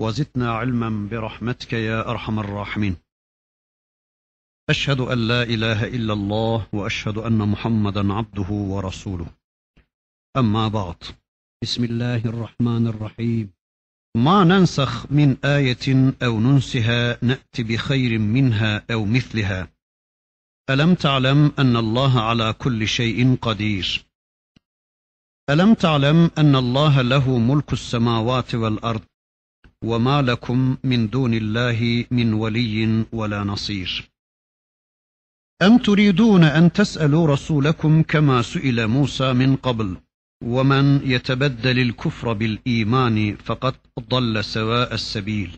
[0.00, 2.96] وزدنا علما برحمتك يا أرحم الراحمين.
[4.70, 9.26] أشهد أن لا إله إلا الله وأشهد أن محمدا عبده ورسوله.
[10.36, 10.96] أما بعد
[11.62, 13.52] بسم الله الرحمن الرحيم.
[14.16, 19.68] ما ننسخ من آية أو ننسها نات بخير منها أو مثلها.
[20.70, 24.04] ألم تعلم أن الله على كل شيء قدير؟
[25.50, 29.04] ألم تعلم أن الله له ملك السماوات والأرض؟
[29.86, 34.10] وما لكم من دون الله من ولي ولا نصير.
[35.62, 39.96] أم تريدون أن تسألوا رسولكم كما سئل موسى من قبل؟
[40.44, 45.50] ومن يتبدل الكفر بالإيمان فقد ضل سواء السبيل.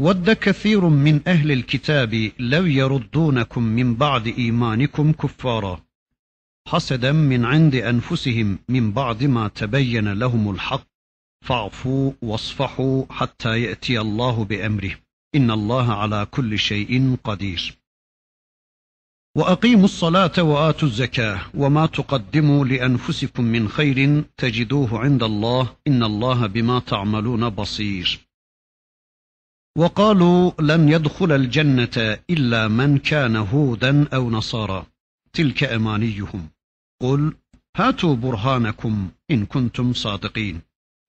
[0.00, 5.84] ود كثير من أهل الكتاب لو يردونكم من بعد إيمانكم كفارا.
[6.68, 10.97] حسدا من عند أنفسهم من بعد ما تبين لهم الحق.
[11.40, 14.94] فاعفوا واصفحوا حتى يأتي الله بأمره.
[15.34, 17.78] إن الله على كل شيء قدير.
[19.36, 25.76] وأقيموا الصلاة وآتوا الزكاة وما تقدموا لأنفسكم من خير تجدوه عند الله.
[25.86, 28.20] إن الله بما تعملون بصير.
[29.78, 34.86] وقالوا لن يدخل الجنة إلا من كان هودا أو نصارى.
[35.32, 36.48] تلك أمانيهم.
[37.02, 37.36] قل
[37.76, 40.67] هاتوا برهانكم إن كنتم صادقين.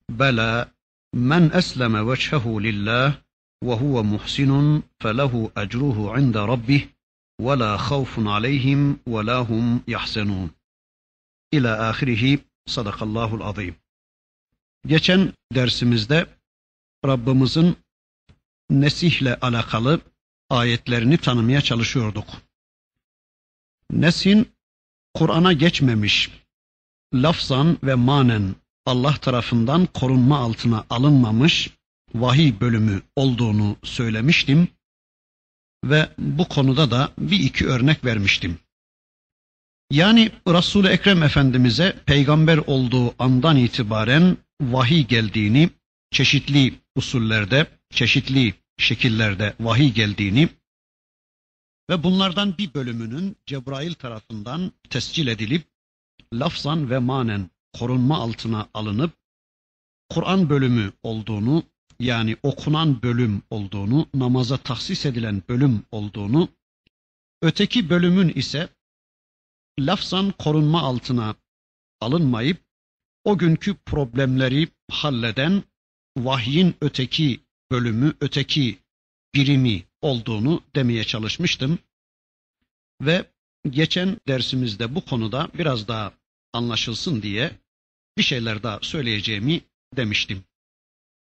[0.10, 0.72] Bela
[1.14, 3.16] men esleme veçhehu lillah
[3.64, 6.88] ve huve muhsinun felehu ecruhu inde rabbih
[7.40, 10.52] ve la havfun aleyhim ve la hum yahzenun.
[11.52, 13.76] İla ahirihi sadakallahul azim.
[14.88, 16.28] Geçen dersimizde
[17.06, 17.78] Rabbimizin
[18.70, 20.02] nesihle alakalı
[20.50, 22.28] ayetlerini tanımaya çalışıyorduk.
[23.92, 24.52] Nesin
[25.14, 26.30] Kur'an'a geçmemiş,
[27.14, 28.56] lafzan ve manen
[28.90, 31.70] Allah tarafından korunma altına alınmamış
[32.14, 34.68] vahiy bölümü olduğunu söylemiştim
[35.84, 38.60] ve bu konuda da bir iki örnek vermiştim.
[39.92, 45.70] Yani Resul-i Ekrem Efendimiz'e peygamber olduğu andan itibaren vahiy geldiğini,
[46.12, 50.50] çeşitli usullerde, çeşitli şekillerde vahiy geldiğini
[51.90, 55.64] ve bunlardan bir bölümünün Cebrail tarafından tescil edilip
[56.34, 59.12] lafzan ve manen korunma altına alınıp
[60.10, 61.64] Kur'an bölümü olduğunu
[62.00, 66.50] yani okunan bölüm olduğunu, namaza tahsis edilen bölüm olduğunu,
[67.42, 68.70] öteki bölümün ise
[69.80, 71.36] lafzan korunma altına
[72.02, 72.58] alınmayıp
[73.24, 75.64] o günkü problemleri halleden
[76.18, 77.40] vahyin öteki
[77.72, 78.80] bölümü, öteki
[79.36, 81.80] birimi olduğunu demeye çalışmıştım.
[83.02, 83.26] Ve
[83.70, 86.19] geçen dersimizde bu konuda biraz daha
[86.54, 87.52] anlaşılsın diye
[88.18, 89.62] bir şeyler daha söyleyeceğimi
[89.96, 90.44] demiştim.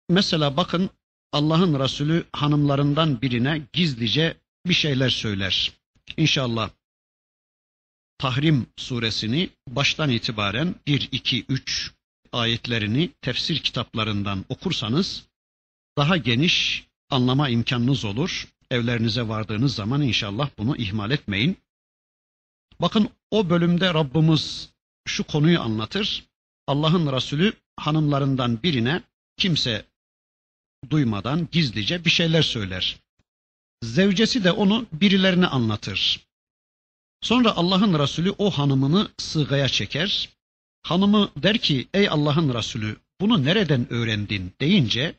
[0.08, 0.90] Mesela bakın
[1.32, 5.72] Allah'ın Resulü hanımlarından birine gizlice bir şeyler söyler.
[6.16, 6.70] İnşallah
[8.18, 11.92] Tahrim suresini baştan itibaren 1, 2, 3
[12.32, 15.26] ayetlerini tefsir kitaplarından okursanız
[15.98, 18.48] daha geniş anlama imkanınız olur.
[18.70, 21.56] Evlerinize vardığınız zaman inşallah bunu ihmal etmeyin.
[22.80, 24.72] Bakın o bölümde Rabbimiz
[25.06, 26.24] şu konuyu anlatır.
[26.66, 29.02] Allah'ın Resulü hanımlarından birine
[29.36, 29.84] kimse
[30.90, 32.96] duymadan gizlice bir şeyler söyler.
[33.82, 36.26] Zevcesi de onu birilerine anlatır.
[37.22, 40.28] Sonra Allah'ın Resulü o hanımını sığaya çeker.
[40.82, 45.14] Hanımı der ki ey Allah'ın Resulü bunu nereden öğrendin deyince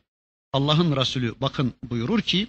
[0.52, 2.48] Allah'ın Resulü bakın buyurur ki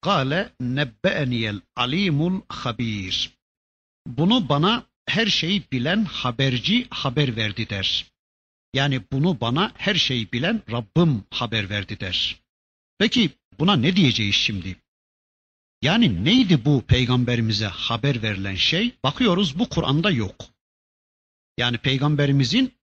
[0.00, 3.38] Kale nebbe'eniyel alimul habir.
[4.06, 8.06] Bunu bana her şeyi bilen haberci haber verdi der.
[8.74, 12.40] Yani bunu bana her şeyi bilen Rabbim haber verdi der.
[12.98, 14.76] Peki buna ne diyeceğiz şimdi?
[15.82, 18.94] Yani neydi bu peygamberimize haber verilen şey?
[19.04, 20.46] Bakıyoruz bu Kur'an'da yok.
[21.58, 22.74] Yani peygamberimizin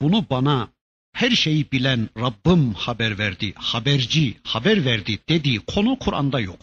[0.00, 0.68] bunu bana
[1.12, 6.60] her şeyi bilen Rabbim haber verdi, haberci haber verdi dediği konu Kur'an'da yok.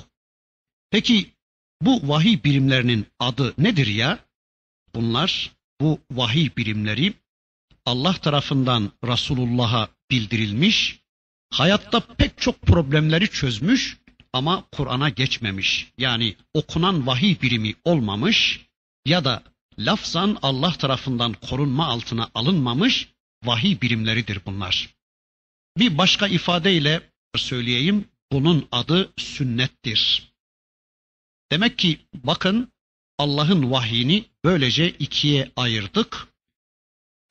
[0.92, 1.32] Peki
[1.82, 4.31] bu vahiy birimlerinin adı nedir ya?
[4.96, 5.52] Bunlar
[5.82, 7.14] bu vahiy birimleri
[7.86, 11.00] Allah tarafından Resulullah'a bildirilmiş,
[11.50, 13.98] hayatta pek çok problemleri çözmüş,
[14.34, 15.92] ama Kur'an'a geçmemiş.
[15.98, 18.66] Yani okunan vahiy birimi olmamış
[19.06, 19.44] ya da
[19.80, 23.08] lafzan Allah tarafından korunma altına alınmamış
[23.44, 24.90] vahiy birimleridir bunlar.
[25.78, 30.32] Bir başka ifadeyle söyleyeyim, bunun adı sünnettir.
[31.52, 32.72] Demek ki bakın
[33.22, 36.28] Allah'ın vahyini böylece ikiye ayırdık.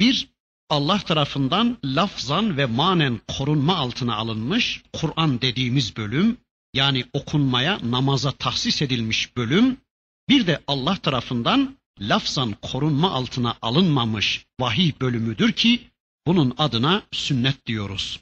[0.00, 0.28] Bir,
[0.68, 6.36] Allah tarafından lafzan ve manen korunma altına alınmış Kur'an dediğimiz bölüm,
[6.74, 9.76] yani okunmaya, namaza tahsis edilmiş bölüm,
[10.28, 15.90] bir de Allah tarafından lafzan korunma altına alınmamış vahiy bölümüdür ki
[16.26, 18.20] bunun adına sünnet diyoruz.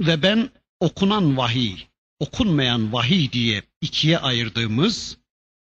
[0.00, 0.50] Ve ben
[0.80, 1.76] okunan vahiy,
[2.20, 5.18] okunmayan vahiy diye ikiye ayırdığımız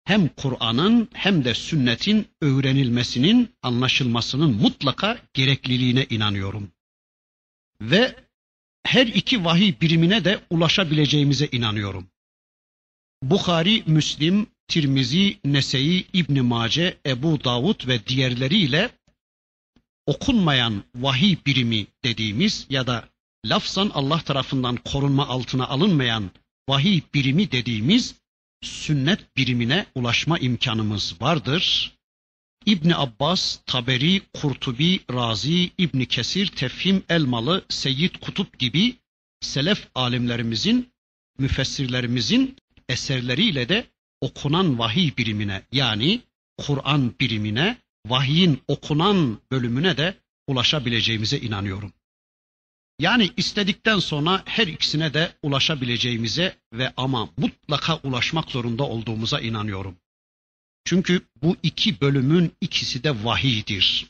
[0.07, 6.71] hem Kur'an'ın hem de sünnetin öğrenilmesinin, anlaşılmasının mutlaka gerekliliğine inanıyorum.
[7.81, 8.17] Ve
[8.85, 12.07] her iki vahiy birimine de ulaşabileceğimize inanıyorum.
[13.23, 18.91] Bukhari, Müslim, Tirmizi, Nese'i, İbn Mace, Ebu Davud ve diğerleriyle
[20.07, 23.09] okunmayan vahiy birimi dediğimiz ya da
[23.47, 26.31] lafzan Allah tarafından korunma altına alınmayan
[26.69, 28.15] vahiy birimi dediğimiz
[28.63, 31.93] sünnet birimine ulaşma imkanımız vardır.
[32.67, 38.97] İbni Abbas, Taberi, Kurtubi, Razi, İbni Kesir, Tefhim Elmalı, Seyyid Kutup gibi
[39.41, 40.93] selef alimlerimizin,
[41.39, 42.57] müfessirlerimizin
[42.89, 43.87] eserleriyle de
[44.21, 46.21] okunan vahiy birimine yani
[46.59, 50.15] Kur'an birimine, vahyin okunan bölümüne de
[50.47, 51.93] ulaşabileceğimize inanıyorum.
[52.99, 59.97] Yani istedikten sonra her ikisine de ulaşabileceğimize ve ama mutlaka ulaşmak zorunda olduğumuza inanıyorum.
[60.85, 64.07] Çünkü bu iki bölümün ikisi de vahiydir.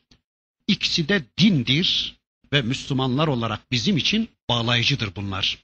[0.67, 2.17] İkisi de dindir
[2.53, 5.59] ve Müslümanlar olarak bizim için bağlayıcıdır bunlar.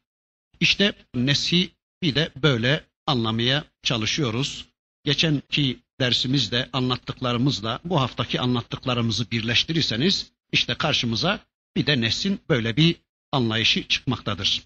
[0.60, 1.70] İşte Nesi
[2.02, 4.66] bir de böyle anlamaya çalışıyoruz.
[5.04, 11.40] Geçenki dersimizde anlattıklarımızla bu haftaki anlattıklarımızı birleştirirseniz işte karşımıza
[11.76, 12.96] bir de nesin böyle bir
[13.32, 14.62] anlayışı çıkmaktadır.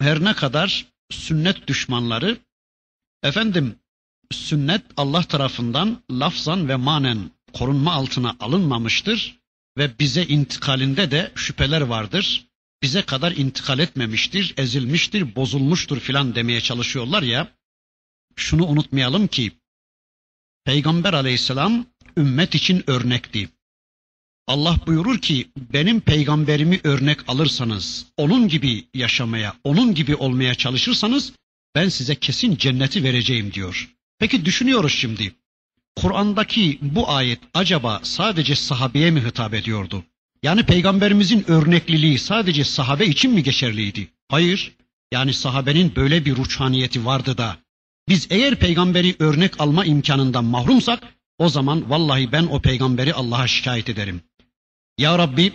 [0.00, 2.38] Her ne kadar sünnet düşmanları
[3.22, 3.76] efendim
[4.32, 9.38] sünnet Allah tarafından lafzan ve manen korunma altına alınmamıştır
[9.78, 12.46] ve bize intikalinde de şüpheler vardır.
[12.82, 17.48] Bize kadar intikal etmemiştir, ezilmiştir, bozulmuştur filan demeye çalışıyorlar ya.
[18.36, 19.52] Şunu unutmayalım ki
[20.64, 21.86] Peygamber aleyhisselam
[22.16, 23.48] ümmet için örnekti.
[24.46, 31.32] Allah buyurur ki benim peygamberimi örnek alırsanız, onun gibi yaşamaya, onun gibi olmaya çalışırsanız
[31.74, 33.90] ben size kesin cenneti vereceğim diyor.
[34.18, 35.34] Peki düşünüyoruz şimdi.
[35.96, 40.04] Kur'an'daki bu ayet acaba sadece sahabeye mi hitap ediyordu?
[40.42, 44.08] Yani peygamberimizin örnekliliği sadece sahabe için mi geçerliydi?
[44.28, 44.72] Hayır.
[45.12, 47.56] Yani sahabenin böyle bir ruçhaniyeti vardı da
[48.08, 51.02] biz eğer peygamberi örnek alma imkanından mahrumsak
[51.38, 54.20] o zaman vallahi ben o peygamberi Allah'a şikayet ederim.
[54.98, 55.52] Ya Rabbi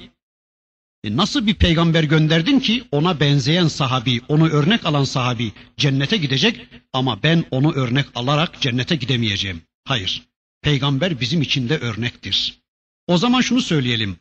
[1.03, 6.67] e nasıl bir peygamber gönderdin ki ona benzeyen sahabi, onu örnek alan sahabi cennete gidecek
[6.93, 9.61] ama ben onu örnek alarak cennete gidemeyeceğim.
[9.85, 10.27] Hayır.
[10.61, 12.61] Peygamber bizim için de örnektir.
[13.07, 14.17] O zaman şunu söyleyelim.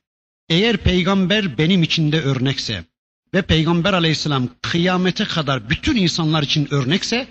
[0.49, 2.85] Eğer peygamber benim için de örnekse
[3.35, 7.29] ve peygamber aleyhisselam kıyamete kadar bütün insanlar için örnekse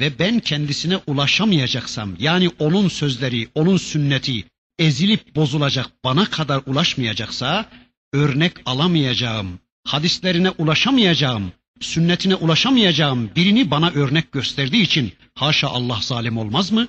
[0.00, 4.44] ve ben kendisine ulaşamayacaksam yani onun sözleri, onun sünneti
[4.82, 7.70] ezilip bozulacak bana kadar ulaşmayacaksa
[8.12, 16.72] örnek alamayacağım, hadislerine ulaşamayacağım, sünnetine ulaşamayacağım birini bana örnek gösterdiği için haşa Allah zalim olmaz
[16.72, 16.88] mı?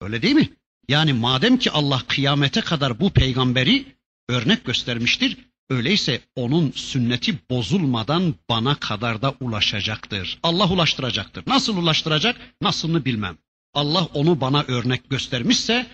[0.00, 0.48] Öyle değil mi?
[0.88, 3.84] Yani madem ki Allah kıyamete kadar bu peygamberi
[4.28, 5.36] örnek göstermiştir,
[5.70, 10.38] öyleyse onun sünneti bozulmadan bana kadar da ulaşacaktır.
[10.42, 11.44] Allah ulaştıracaktır.
[11.46, 12.36] Nasıl ulaştıracak?
[12.62, 13.38] Nasılını bilmem.
[13.74, 15.86] Allah onu bana örnek göstermişse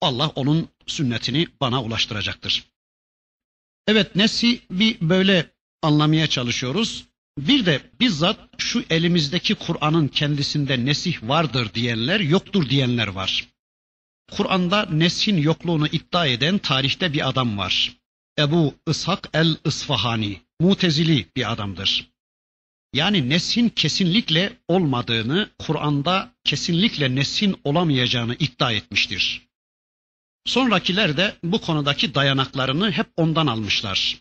[0.00, 2.64] Allah onun sünnetini bana ulaştıracaktır.
[3.86, 5.50] Evet nesi bir böyle
[5.82, 7.04] anlamaya çalışıyoruz.
[7.38, 13.48] Bir de bizzat şu elimizdeki Kur'an'ın kendisinde nesih vardır diyenler, yoktur diyenler var.
[14.30, 17.96] Kur'an'da nesin yokluğunu iddia eden tarihte bir adam var.
[18.38, 22.10] Ebu İshak el-Isfahani, mutezili bir adamdır.
[22.94, 29.43] Yani nesin kesinlikle olmadığını, Kur'an'da kesinlikle nesin olamayacağını iddia etmiştir.
[30.46, 34.20] Sonrakiler de bu konudaki dayanaklarını hep ondan almışlar.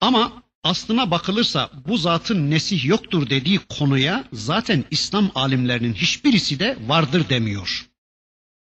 [0.00, 7.28] Ama aslına bakılırsa bu zatın nesih yoktur dediği konuya zaten İslam alimlerinin hiçbirisi de vardır
[7.28, 7.88] demiyor.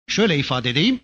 [0.08, 1.00] Şöyle ifade edeyim.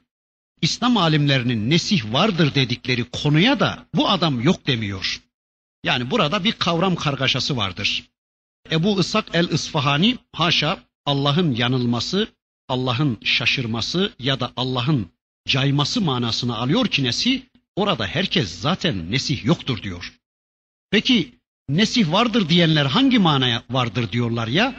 [0.62, 5.22] İslam alimlerinin nesih vardır dedikleri konuya da bu adam yok demiyor.
[5.84, 8.04] Yani burada bir kavram kargaşası vardır.
[8.72, 12.28] Ebu Isak el-Isfahani haşa Allah'ın yanılması,
[12.68, 15.12] Allah'ın şaşırması ya da Allah'ın
[15.48, 17.42] cayması manasını alıyor ki nesih,
[17.76, 20.14] orada herkes zaten nesih yoktur diyor.
[20.92, 21.36] Peki
[21.70, 24.76] nesih vardır diyenler hangi manaya vardır diyorlar ya?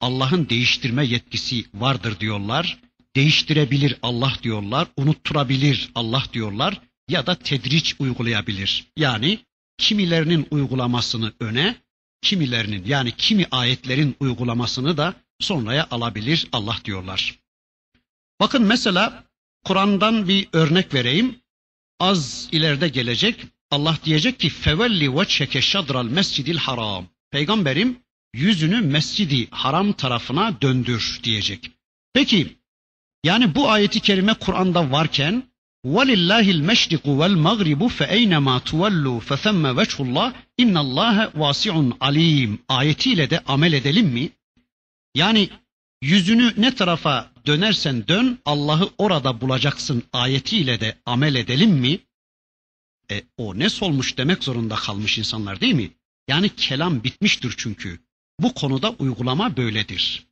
[0.00, 2.78] Allah'ın değiştirme yetkisi vardır diyorlar.
[3.16, 8.86] Değiştirebilir Allah diyorlar, unutturabilir Allah diyorlar ya da tedriç uygulayabilir.
[8.96, 9.38] Yani
[9.78, 11.76] kimilerinin uygulamasını öne,
[12.22, 17.38] kimilerinin yani kimi ayetlerin uygulamasını da sonraya alabilir Allah diyorlar.
[18.40, 19.24] Bakın mesela
[19.63, 21.39] Kur'an'dan bir örnek vereyim.
[21.99, 23.45] Az ileride gelecek.
[23.71, 27.07] Allah diyecek ki fevelli veçheke şadral mescidil haram.
[27.31, 27.99] Peygamberim
[28.33, 31.71] yüzünü mescidi haram tarafına döndür diyecek.
[32.13, 32.55] Peki
[33.23, 35.43] yani bu ayeti kerime Kur'an'da varken
[35.85, 40.29] وَلِلَّهِ الْمَشْرِقُ وَالْمَغْرِبُ فَاَيْنَمَا تُوَلُّوا فَثَمَّ وَجْهُ اللّٰهِ
[40.61, 44.29] اِنَّ اللّٰهَ وَاسِعٌ alim ayetiyle de amel edelim mi?
[45.15, 45.49] Yani
[46.01, 51.98] yüzünü ne tarafa dönersen dön Allah'ı orada bulacaksın ayetiyle de amel edelim mi?
[53.10, 55.90] E, o ne solmuş demek zorunda kalmış insanlar değil mi?
[56.28, 58.00] Yani kelam bitmiştir çünkü.
[58.40, 60.26] Bu konuda uygulama böyledir.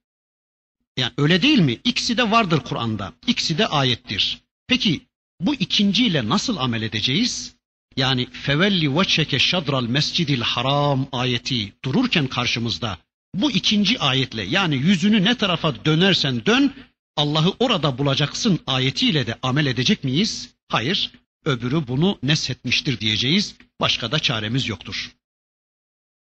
[0.97, 1.79] Yani öyle değil mi?
[1.85, 3.13] İkisi de vardır Kur'an'da.
[3.27, 4.41] İkisi de ayettir.
[4.67, 5.01] Peki
[5.41, 7.55] bu ikinciyle nasıl amel edeceğiz?
[7.97, 12.99] Yani fevelli veçheke şadral mescidil haram ayeti dururken karşımızda
[13.35, 16.75] bu ikinci ayetle yani yüzünü ne tarafa dönersen dön
[17.19, 20.55] Allah'ı orada bulacaksın ayetiyle de amel edecek miyiz?
[20.69, 21.11] Hayır.
[21.45, 23.55] Öbürü bunu neshetmiştir diyeceğiz.
[23.81, 25.13] Başka da çaremiz yoktur.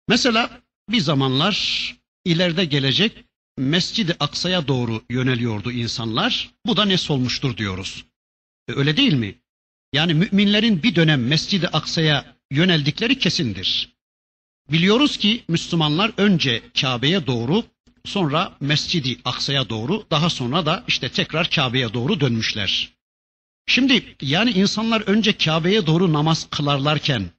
[0.08, 1.56] Mesela bir zamanlar
[2.24, 3.24] ileride gelecek
[3.58, 6.50] Mescid-i Aksa'ya doğru yöneliyordu insanlar.
[6.66, 8.04] Bu da nes olmuştur diyoruz.
[8.68, 9.34] E, öyle değil mi?
[9.92, 13.96] Yani müminlerin bir dönem Mescid-i Aksa'ya yöneldikleri kesindir.
[14.72, 17.64] Biliyoruz ki Müslümanlar önce Kabe'ye doğru,
[18.04, 22.92] sonra Mescid-i Aksa'ya doğru, daha sonra da işte tekrar Kabe'ye doğru dönmüşler.
[23.66, 27.30] Şimdi yani insanlar önce Kabe'ye doğru namaz kılarlarken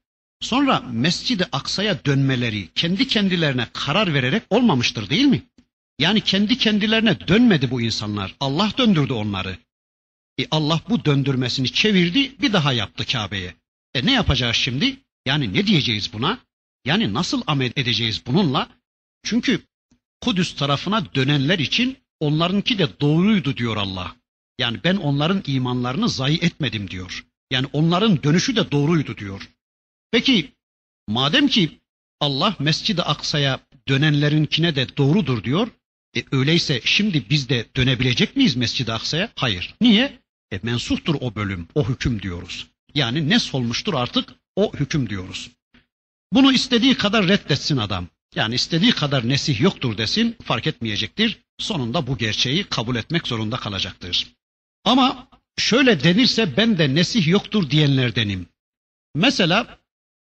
[0.41, 5.43] sonra Mescid-i Aksa'ya dönmeleri kendi kendilerine karar vererek olmamıştır değil mi?
[5.99, 8.35] Yani kendi kendilerine dönmedi bu insanlar.
[8.39, 9.57] Allah döndürdü onları.
[10.39, 13.55] E Allah bu döndürmesini çevirdi bir daha yaptı Kabe'ye.
[13.93, 14.97] E ne yapacağız şimdi?
[15.25, 16.39] Yani ne diyeceğiz buna?
[16.85, 18.69] Yani nasıl amel edeceğiz bununla?
[19.23, 19.61] Çünkü
[20.25, 24.15] Kudüs tarafına dönenler için onlarınki de doğruydu diyor Allah.
[24.59, 27.25] Yani ben onların imanlarını zayi etmedim diyor.
[27.51, 29.49] Yani onların dönüşü de doğruydu diyor.
[30.11, 30.51] Peki
[31.07, 31.79] madem ki
[32.19, 35.67] Allah Mescid-i Aksa'ya dönenlerinkine de doğrudur diyor.
[36.17, 39.31] E öyleyse şimdi biz de dönebilecek miyiz Mescid-i Aksa'ya?
[39.35, 39.75] Hayır.
[39.81, 40.19] Niye?
[40.51, 42.67] E mensuhtur o bölüm, o hüküm diyoruz.
[42.95, 45.51] Yani ne solmuştur artık o hüküm diyoruz.
[46.33, 48.07] Bunu istediği kadar reddetsin adam.
[48.35, 51.41] Yani istediği kadar nesih yoktur desin fark etmeyecektir.
[51.59, 54.27] Sonunda bu gerçeği kabul etmek zorunda kalacaktır.
[54.83, 55.27] Ama
[55.57, 58.47] şöyle denirse ben de nesih yoktur diyenlerdenim.
[59.15, 59.79] Mesela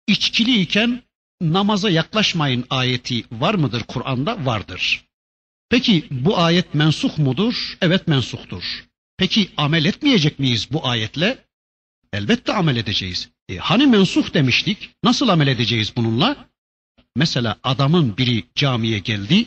[0.06, 1.02] içkili iken
[1.40, 4.46] namaza yaklaşmayın ayeti var mıdır Kur'an'da?
[4.46, 5.04] Vardır.
[5.68, 7.78] Peki bu ayet mensuh mudur?
[7.80, 8.84] Evet mensuhtur.
[9.16, 11.44] Peki amel etmeyecek miyiz bu ayetle?
[12.12, 13.28] Elbette amel edeceğiz.
[13.49, 14.90] E, hani mensuh demiştik?
[15.04, 16.49] Nasıl amel edeceğiz bununla?
[17.16, 19.47] Mesela adamın biri camiye geldi,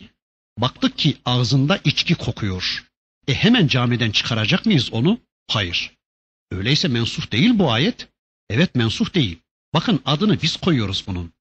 [0.57, 2.86] baktık ki ağzında içki kokuyor.
[3.27, 5.19] E hemen camiden çıkaracak mıyız onu?
[5.47, 5.91] Hayır.
[6.51, 8.07] Öyleyse mensuh değil bu ayet.
[8.50, 9.39] Evet mensuh değil.
[9.74, 11.33] Bakın adını biz koyuyoruz bunun.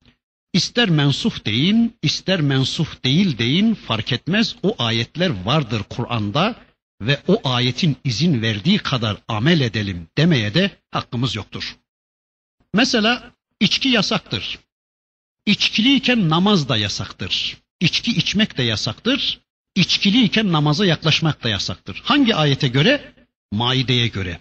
[0.53, 4.57] İster mensuh deyin, ister mensuh değil deyin fark etmez.
[4.63, 6.55] O ayetler vardır Kur'an'da
[7.01, 11.77] ve o ayetin izin verdiği kadar amel edelim demeye de hakkımız yoktur.
[12.75, 14.59] Mesela içki yasaktır.
[15.47, 17.57] İçkiliyken namaz da yasaktır.
[17.81, 19.41] İçki içmek de yasaktır.
[19.75, 22.03] İçkiliyken namaza yaklaşmak da yasaktır.
[22.05, 23.15] Hangi ayete göre?
[23.53, 24.41] Maide'ye göre.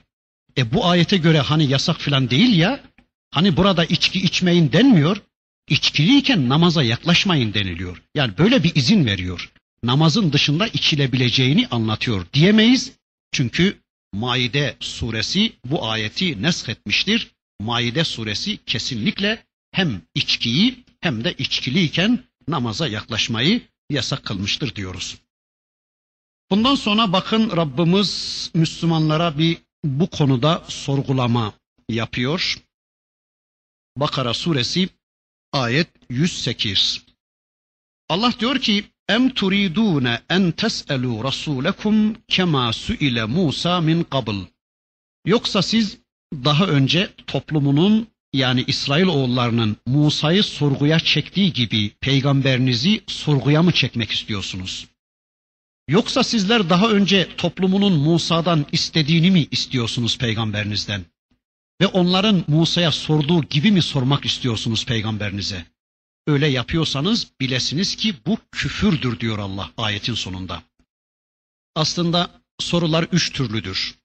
[0.57, 2.83] E bu ayete göre hani yasak filan değil ya.
[3.31, 5.21] Hani burada içki içmeyin denmiyor.
[5.69, 8.01] İçkiliyken namaza yaklaşmayın deniliyor.
[8.15, 9.51] Yani böyle bir izin veriyor.
[9.83, 12.91] Namazın dışında içilebileceğini anlatıyor diyemeyiz.
[13.31, 13.77] Çünkü
[14.13, 16.37] Maide suresi bu ayeti
[16.69, 17.31] etmiştir.
[17.59, 25.17] Maide suresi kesinlikle hem içkiyi hem de içkiliyken namaza yaklaşmayı yasak kılmıştır diyoruz.
[26.51, 31.53] Bundan sonra bakın Rabbimiz Müslümanlara bir bu konuda sorgulama
[31.89, 32.57] yapıyor.
[33.97, 34.89] Bakara suresi
[35.53, 37.01] ayet 108.
[38.09, 44.37] Allah diyor ki Em turidune en tes'elu rasulakum kema suile Musa min qabl.
[45.25, 45.97] Yoksa siz
[46.33, 54.87] daha önce toplumunun yani İsrail oğullarının Musa'yı sorguya çektiği gibi peygamberinizi sorguya mı çekmek istiyorsunuz?
[55.87, 61.05] Yoksa sizler daha önce toplumunun Musa'dan istediğini mi istiyorsunuz peygamberinizden?
[61.81, 65.65] Ve onların Musa'ya sorduğu gibi mi sormak istiyorsunuz peygamberinize?
[66.27, 70.63] Öyle yapıyorsanız bilesiniz ki bu küfürdür diyor Allah ayetin sonunda.
[71.75, 73.95] Aslında sorular üç türlüdür.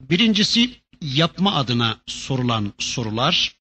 [0.00, 0.70] Birincisi
[1.02, 3.56] yapma adına sorulan sorular,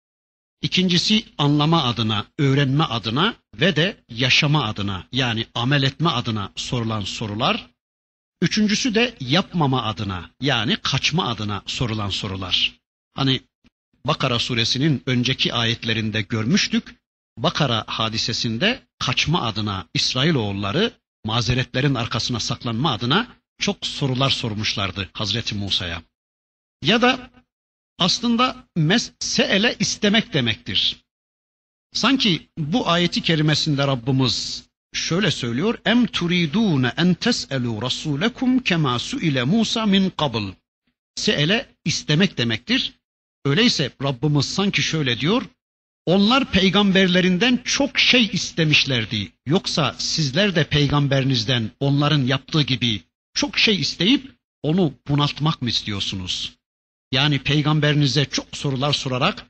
[0.62, 7.70] ikincisi anlama adına, öğrenme adına ve de yaşama adına yani amel etme adına sorulan sorular,
[8.42, 12.80] üçüncüsü de yapmama adına yani kaçma adına sorulan sorular.
[13.14, 13.42] Hani
[14.06, 16.96] Bakara suresinin önceki ayetlerinde görmüştük.
[17.38, 20.92] Bakara hadisesinde kaçma adına İsrailoğulları
[21.26, 26.02] mazeretlerin arkasına saklanma adına çok sorular sormuşlardı Hazreti Musa'ya.
[26.82, 27.30] Ya da
[28.00, 30.98] aslında mesele istemek demektir.
[31.94, 34.64] Sanki bu ayeti kerimesinde Rabbimiz
[34.94, 35.78] şöyle söylüyor.
[35.86, 40.44] Em turidune en tes'elu rasulekum kema suile Musa min qabl.
[41.16, 42.94] Seele istemek demektir.
[43.46, 45.42] Öyleyse Rabbimiz sanki şöyle diyor.
[46.06, 49.32] Onlar peygamberlerinden çok şey istemişlerdi.
[49.46, 53.02] Yoksa sizler de peygamberinizden onların yaptığı gibi
[53.34, 54.32] çok şey isteyip
[54.64, 56.59] onu bunaltmak mı istiyorsunuz?
[57.13, 59.47] Yani peygamberinize çok sorular sorarak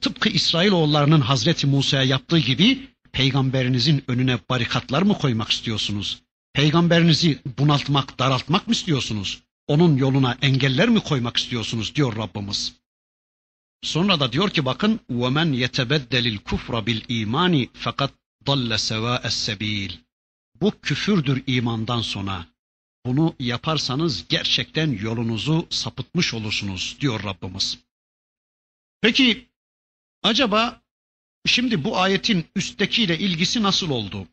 [0.00, 6.22] tıpkı İsrailoğullarının Hazreti Musa'ya yaptığı gibi peygamberinizin önüne barikatlar mı koymak istiyorsunuz?
[6.52, 9.42] Peygamberinizi bunaltmak, daraltmak mı istiyorsunuz?
[9.66, 12.72] Onun yoluna engeller mi koymak istiyorsunuz diyor Rabbimiz.
[13.82, 18.10] Sonra da diyor ki bakın وَمَنْ يَتَبَدَّلِ الْكُفْرَ بِالْا۪يمَانِ fakat
[18.46, 19.92] ضَلَّ سَوَاءَ السَّب۪يلِ
[20.60, 22.46] Bu küfürdür imandan sonra.
[23.07, 27.77] Bunu yaparsanız gerçekten yolunuzu sapıtmış olursunuz diyor Rabbimiz.
[29.01, 29.47] Peki
[30.23, 30.81] acaba
[31.45, 34.27] şimdi bu ayetin üsttekiyle ilgisi nasıl oldu?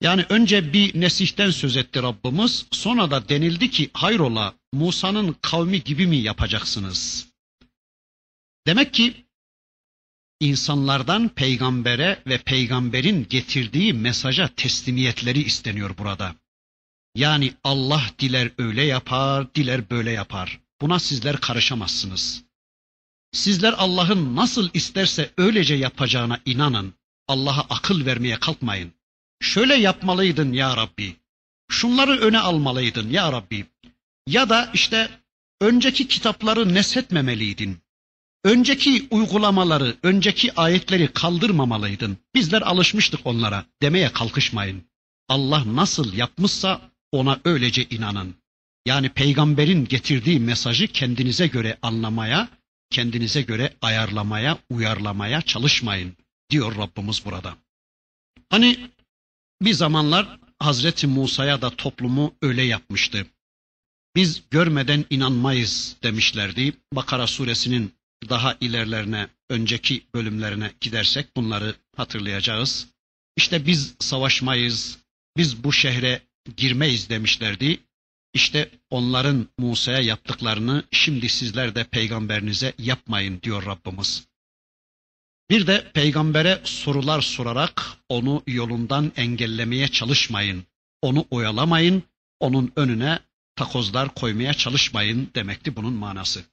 [0.00, 6.06] Yani önce bir nesihten söz etti Rabbimiz, sonra da denildi ki hayrola Musa'nın kavmi gibi
[6.06, 7.28] mi yapacaksınız?
[8.66, 9.26] Demek ki
[10.40, 16.43] insanlardan peygambere ve peygamberin getirdiği mesaja teslimiyetleri isteniyor burada.
[17.14, 20.60] Yani Allah diler öyle yapar, diler böyle yapar.
[20.80, 22.44] Buna sizler karışamazsınız.
[23.32, 26.94] Sizler Allah'ın nasıl isterse öylece yapacağına inanın.
[27.28, 28.92] Allah'a akıl vermeye kalkmayın.
[29.40, 31.16] Şöyle yapmalıydın ya Rabbi.
[31.70, 33.66] Şunları öne almalıydın ya Rabbi.
[34.26, 35.10] Ya da işte
[35.60, 37.78] önceki kitapları neshetmemeliydin.
[38.44, 42.18] Önceki uygulamaları, önceki ayetleri kaldırmamalıydın.
[42.34, 44.84] Bizler alışmıştık onlara demeye kalkışmayın.
[45.28, 46.80] Allah nasıl yapmışsa
[47.14, 48.34] ona öylece inanın.
[48.86, 52.48] Yani peygamberin getirdiği mesajı kendinize göre anlamaya,
[52.90, 56.16] kendinize göre ayarlamaya, uyarlamaya çalışmayın
[56.50, 57.56] diyor Rabbimiz burada.
[58.50, 58.90] Hani
[59.62, 63.26] bir zamanlar Hazreti Musa'ya da toplumu öyle yapmıştı.
[64.16, 66.72] Biz görmeden inanmayız demişlerdi.
[66.92, 67.94] Bakara suresinin
[68.28, 72.88] daha ilerlerine, önceki bölümlerine gidersek bunları hatırlayacağız.
[73.36, 74.98] İşte biz savaşmayız,
[75.36, 76.20] biz bu şehre
[76.56, 77.80] girmeyiz demişlerdi.
[78.34, 84.26] İşte onların Musa'ya yaptıklarını şimdi sizler de peygamberinize yapmayın diyor Rabbimiz.
[85.50, 90.64] Bir de peygambere sorular sorarak onu yolundan engellemeye çalışmayın.
[91.02, 92.02] Onu oyalamayın,
[92.40, 93.18] onun önüne
[93.56, 96.44] takozlar koymaya çalışmayın demekti bunun manası.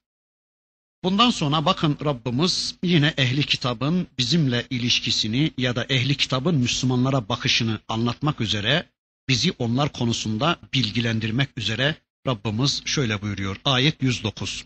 [1.04, 7.78] Bundan sonra bakın Rabbimiz yine ehli kitabın bizimle ilişkisini ya da ehli kitabın Müslümanlara bakışını
[7.88, 8.88] anlatmak üzere
[9.29, 11.95] bizi onlar konusunda bilgilendirmek üzere
[12.27, 13.57] Rabbimiz şöyle buyuruyor.
[13.65, 14.65] Ayet 109.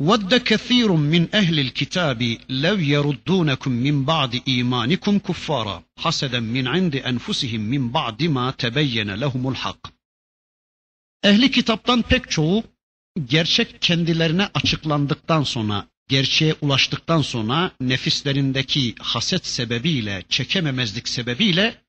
[0.00, 2.20] وَدَّ كَثِيرٌ مِّنْ أَهْلِ الْكِتَابِ
[2.64, 9.54] لَوْ يَرُدُّونَكُمْ مِنْ بَعْدِ إِيمَانِكُمْ كُفَّارًا حَسَدًا مِنْ عِنْدِ أَنْفُسِهِمْ مِنْ بَعْدِ مَا تَبَيَّنَ لَهُمُ
[9.54, 9.90] الْحَقِّ
[11.24, 12.64] Ehli kitaptan pek çoğu
[13.24, 21.82] gerçek kendilerine açıklandıktan sonra, gerçeğe ulaştıktan sonra nefislerindeki haset sebebiyle, çekememezlik sebebiyle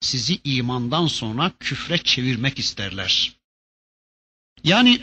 [0.00, 3.32] sizi imandan sonra küfre çevirmek isterler.
[4.64, 5.00] Yani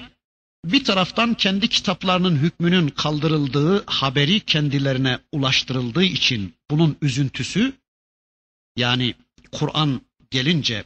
[0.66, 7.74] bir taraftan kendi kitaplarının hükmünün kaldırıldığı haberi kendilerine ulaştırıldığı için bunun üzüntüsü
[8.76, 9.14] yani
[9.52, 10.84] Kur'an gelince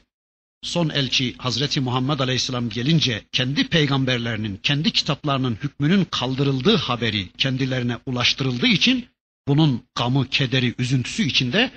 [0.62, 8.68] son elçi Hazreti Muhammed Aleyhisselam gelince kendi peygamberlerinin, kendi kitaplarının hükmünün kaldırıldığı haberi kendilerine ulaştırıldığı
[8.68, 9.08] için
[9.48, 11.72] bunun gamı, kederi, üzüntüsü içinde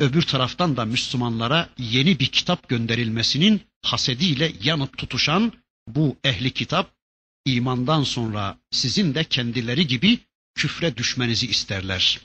[0.00, 5.52] öbür taraftan da Müslümanlara yeni bir kitap gönderilmesinin hasediyle yanıp tutuşan
[5.86, 6.94] bu ehli kitap
[7.44, 10.18] imandan sonra sizin de kendileri gibi
[10.54, 12.20] küfre düşmenizi isterler.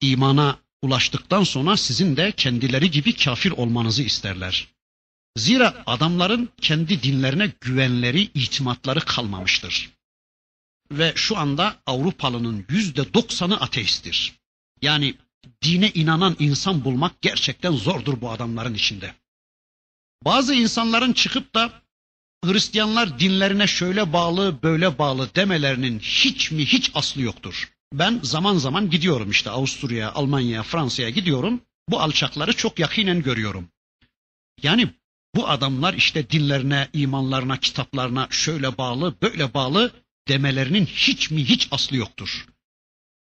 [0.00, 4.68] İmana ulaştıktan sonra sizin de kendileri gibi kafir olmanızı isterler.
[5.36, 9.90] Zira adamların kendi dinlerine güvenleri, itimatları kalmamıştır.
[10.90, 14.32] Ve şu anda Avrupalının yüzde doksanı ateisttir.
[14.82, 15.14] Yani
[15.62, 19.14] dine inanan insan bulmak gerçekten zordur bu adamların içinde.
[20.24, 21.72] Bazı insanların çıkıp da
[22.44, 27.72] Hristiyanlar dinlerine şöyle bağlı, böyle bağlı demelerinin hiç mi hiç aslı yoktur.
[27.92, 31.60] Ben zaman zaman gidiyorum işte Avusturya'ya, Almanya'ya, Fransa'ya gidiyorum.
[31.88, 33.68] Bu alçakları çok yakinen görüyorum.
[34.62, 34.88] Yani
[35.34, 39.92] bu adamlar işte dinlerine, imanlarına, kitaplarına şöyle bağlı, böyle bağlı
[40.28, 42.46] demelerinin hiç mi hiç aslı yoktur.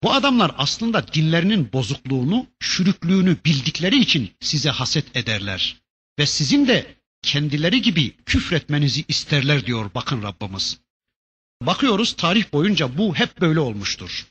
[0.03, 5.81] Bu adamlar aslında dinlerinin bozukluğunu, çürüklüğünü bildikleri için size haset ederler.
[6.19, 10.79] Ve sizin de kendileri gibi küfretmenizi isterler diyor bakın Rabbimiz.
[11.61, 14.27] Bakıyoruz tarih boyunca bu hep böyle olmuştur.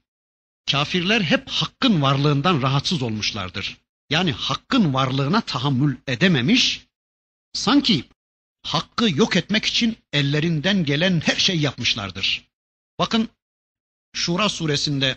[0.70, 3.76] Kafirler hep hakkın varlığından rahatsız olmuşlardır.
[4.10, 6.86] Yani hakkın varlığına tahammül edememiş,
[7.52, 8.04] sanki
[8.62, 12.48] hakkı yok etmek için ellerinden gelen her şey yapmışlardır.
[12.98, 13.28] Bakın
[14.16, 15.16] Şura suresinde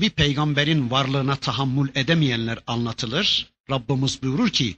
[0.00, 3.52] bir peygamberin varlığına tahammül edemeyenler anlatılır.
[3.70, 4.76] Rabbimiz buyurur ki: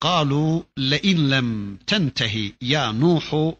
[0.00, 3.58] "Kalu le in lem tentehi ya Nuhu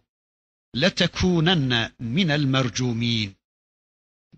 [0.77, 3.37] letekunenne minel mercumin."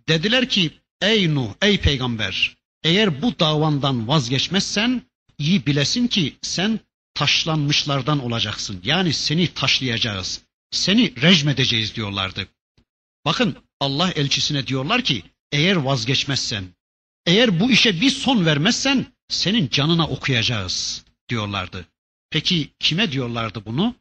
[0.09, 0.71] Dediler ki:
[1.03, 5.03] "Ey Nuh, ey peygamber, eğer bu davandan vazgeçmezsen
[5.39, 6.81] iyi bilesin ki sen
[7.15, 8.81] taşlanmışlardan olacaksın.
[8.85, 10.41] Yani seni taşlayacağız.
[10.71, 12.49] Seni rejmedeceğiz diyorlardı.
[13.25, 16.65] Bakın Allah elçisine diyorlar ki eğer vazgeçmezsen,
[17.27, 21.87] eğer bu işe bir son vermezsen senin canına okuyacağız diyorlardı.
[22.31, 23.95] Peki kime diyorlardı bunu?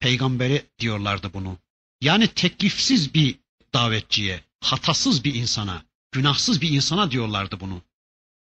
[0.00, 1.58] Peygambere diyorlardı bunu.
[2.00, 3.38] Yani teklifsiz bir
[3.74, 7.82] davetçiye, hatasız bir insana, günahsız bir insana diyorlardı bunu.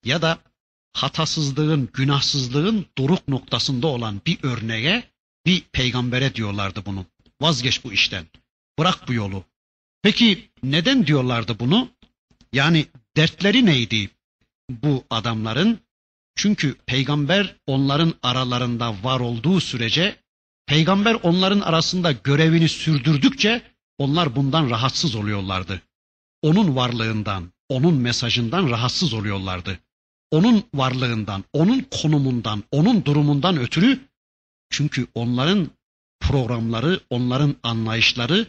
[0.06, 0.40] Ya da
[0.94, 5.04] hatasızlığın, günahsızlığın doruk noktasında olan bir örneğe,
[5.46, 7.06] bir peygambere diyorlardı bunu.
[7.42, 8.28] Vazgeç bu işten.
[8.80, 9.44] Bırak bu yolu.
[10.02, 11.90] Peki neden diyorlardı bunu?
[12.54, 12.86] Yani
[13.18, 14.10] dertleri neydi
[14.70, 15.80] bu adamların?
[16.36, 20.20] Çünkü peygamber onların aralarında var olduğu sürece,
[20.66, 23.62] peygamber onların arasında görevini sürdürdükçe
[23.98, 25.82] onlar bundan rahatsız oluyorlardı.
[26.42, 29.80] Onun varlığından, onun mesajından rahatsız oluyorlardı.
[30.32, 34.00] Onun varlığından, onun konumundan, onun durumundan ötürü
[34.70, 35.70] çünkü onların
[36.20, 38.48] programları, onların anlayışları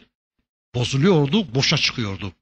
[0.74, 2.32] bozuluyordu, boşa çıkıyordu.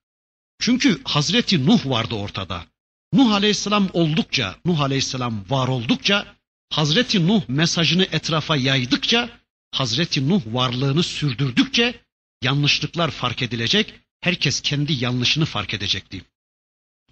[0.60, 2.66] Çünkü Hazreti Nuh vardı ortada.
[3.12, 6.36] Nuh Aleyhisselam oldukça, Nuh Aleyhisselam var oldukça,
[6.70, 9.30] Hazreti Nuh mesajını etrafa yaydıkça,
[9.72, 12.00] Hazreti Nuh varlığını sürdürdükçe
[12.42, 16.24] yanlışlıklar fark edilecek, herkes kendi yanlışını fark edecekti.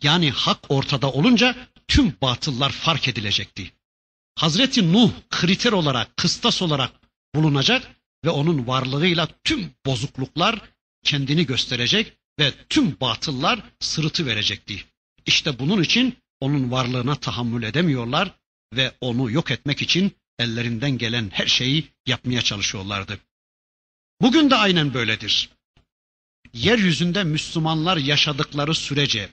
[0.02, 1.56] Yani hak ortada olunca
[1.88, 3.72] tüm batıllar fark edilecekti.
[4.34, 6.92] Hazreti Nuh kriter olarak, kıstas olarak
[7.34, 7.90] bulunacak
[8.24, 10.60] ve onun varlığıyla tüm bozukluklar
[11.04, 14.84] kendini gösterecek ve tüm batıllar sırıtı verecekti.
[15.26, 18.34] İşte bunun için onun varlığına tahammül edemiyorlar
[18.74, 23.18] ve onu yok etmek için ellerinden gelen her şeyi yapmaya çalışıyorlardı.
[24.20, 25.48] Bugün de aynen böyledir.
[26.54, 29.28] Yeryüzünde Müslümanlar yaşadıkları sürece,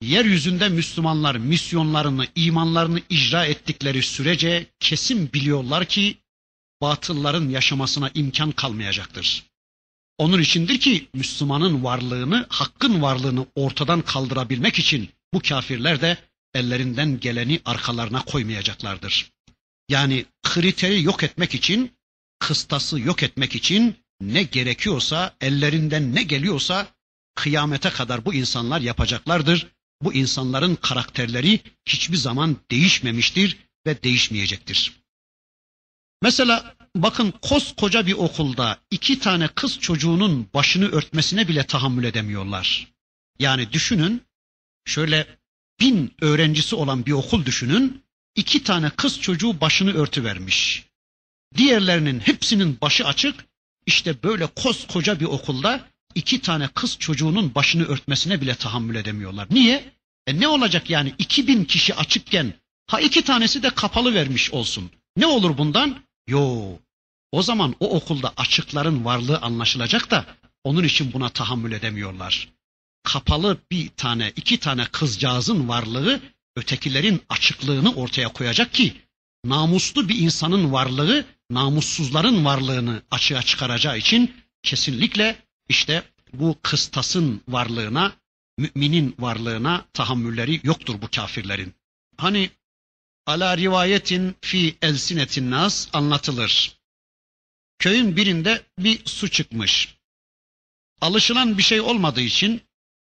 [0.00, 6.18] yeryüzünde Müslümanlar misyonlarını, imanlarını icra ettikleri sürece kesin biliyorlar ki
[6.80, 9.44] batılların yaşamasına imkan kalmayacaktır.
[10.18, 16.18] Onun içindir ki Müslümanın varlığını, hakkın varlığını ortadan kaldırabilmek için bu kafirler de
[16.54, 19.30] ellerinden geleni arkalarına koymayacaklardır.
[19.88, 21.92] Yani kriteri yok etmek için,
[22.38, 26.86] kıstası yok etmek için ne gerekiyorsa, ellerinden ne geliyorsa
[27.34, 29.66] kıyamete kadar bu insanlar yapacaklardır.
[30.02, 35.03] Bu insanların karakterleri hiçbir zaman değişmemiştir ve değişmeyecektir.
[36.24, 42.88] Mesela bakın koskoca bir okulda iki tane kız çocuğunun başını örtmesine bile tahammül edemiyorlar.
[43.38, 44.22] Yani düşünün
[44.84, 45.26] şöyle
[45.80, 48.02] bin öğrencisi olan bir okul düşünün
[48.36, 50.84] iki tane kız çocuğu başını örtüvermiş.
[51.56, 53.46] Diğerlerinin hepsinin başı açık
[53.86, 59.48] işte böyle koskoca bir okulda iki tane kız çocuğunun başını örtmesine bile tahammül edemiyorlar.
[59.50, 59.92] Niye?
[60.26, 62.54] E ne olacak yani iki bin kişi açıkken
[62.86, 64.90] ha iki tanesi de kapalı vermiş olsun.
[65.16, 66.04] Ne olur bundan?
[66.28, 66.78] Yo.
[67.32, 70.26] O zaman o okulda açıkların varlığı anlaşılacak da
[70.64, 72.48] onun için buna tahammül edemiyorlar.
[73.02, 76.20] Kapalı bir tane, iki tane kızcağızın varlığı
[76.56, 78.96] ötekilerin açıklığını ortaya koyacak ki
[79.44, 85.36] namuslu bir insanın varlığı namussuzların varlığını açığa çıkaracağı için kesinlikle
[85.68, 88.12] işte bu kıstasın varlığına
[88.58, 91.74] Müminin varlığına tahammülleri yoktur bu kafirlerin.
[92.16, 92.50] Hani
[93.26, 96.78] ala rivayetin fi elsinetin nas anlatılır.
[97.78, 99.96] Köyün birinde bir su çıkmış.
[101.00, 102.62] Alışılan bir şey olmadığı için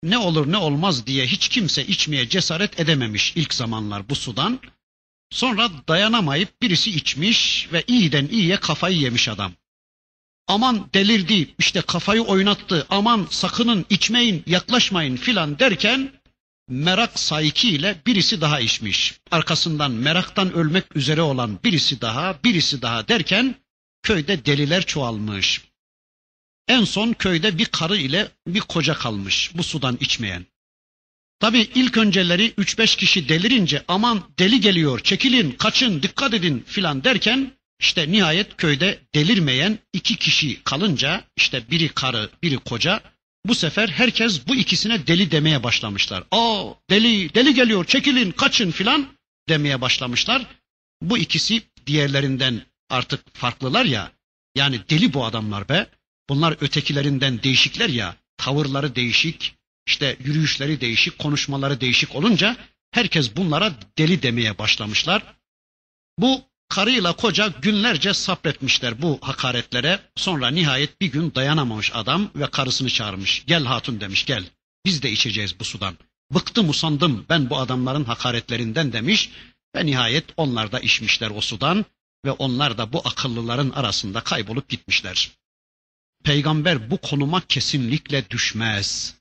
[0.04, 4.60] ne olur ne olmaz diye hiç kimse içmeye cesaret edememiş ilk zamanlar bu sudan.
[5.32, 9.54] Sonra dayanamayıp birisi içmiş ve iyiden iyiye kafayı yemiş adam.
[10.48, 16.19] Aman delirdi, işte kafayı oynattı, aman sakının içmeyin, yaklaşmayın filan derken
[16.70, 19.20] merak saykiyle birisi daha içmiş.
[19.32, 23.56] Arkasından meraktan ölmek üzere olan birisi daha, birisi daha derken
[24.04, 25.62] köyde deliler çoğalmış.
[26.68, 30.46] En son köyde bir karı ile bir koca kalmış bu sudan içmeyen.
[31.40, 37.52] Tabi ilk önceleri 3-5 kişi delirince aman deli geliyor çekilin kaçın dikkat edin filan derken
[37.80, 43.02] işte nihayet köyde delirmeyen iki kişi kalınca işte biri karı biri koca
[43.46, 46.24] bu sefer herkes bu ikisine deli demeye başlamışlar.
[46.32, 49.08] Aa deli deli geliyor çekilin kaçın filan
[49.50, 50.46] demeye başlamışlar.
[51.02, 54.12] Bu ikisi diğerlerinden artık farklılar ya
[54.56, 55.90] yani deli bu adamlar be.
[56.30, 59.56] Bunlar ötekilerinden değişikler ya tavırları değişik
[59.88, 62.58] işte yürüyüşleri değişik konuşmaları değişik olunca
[62.92, 65.24] herkes bunlara deli demeye başlamışlar.
[66.18, 70.00] Bu karıyla koca günlerce sabretmişler bu hakaretlere.
[70.16, 73.44] Sonra nihayet bir gün dayanamamış adam ve karısını çağırmış.
[73.48, 74.46] Gel hatun demiş gel.
[74.86, 75.98] Biz de içeceğiz bu sudan.
[76.34, 79.30] Bıktım usandım ben bu adamların hakaretlerinden demiş.
[79.76, 81.86] Ve nihayet onlar da içmişler o sudan
[82.26, 85.32] ve onlar da bu akıllıların arasında kaybolup gitmişler.
[86.24, 89.16] Peygamber bu konuma kesinlikle düşmez.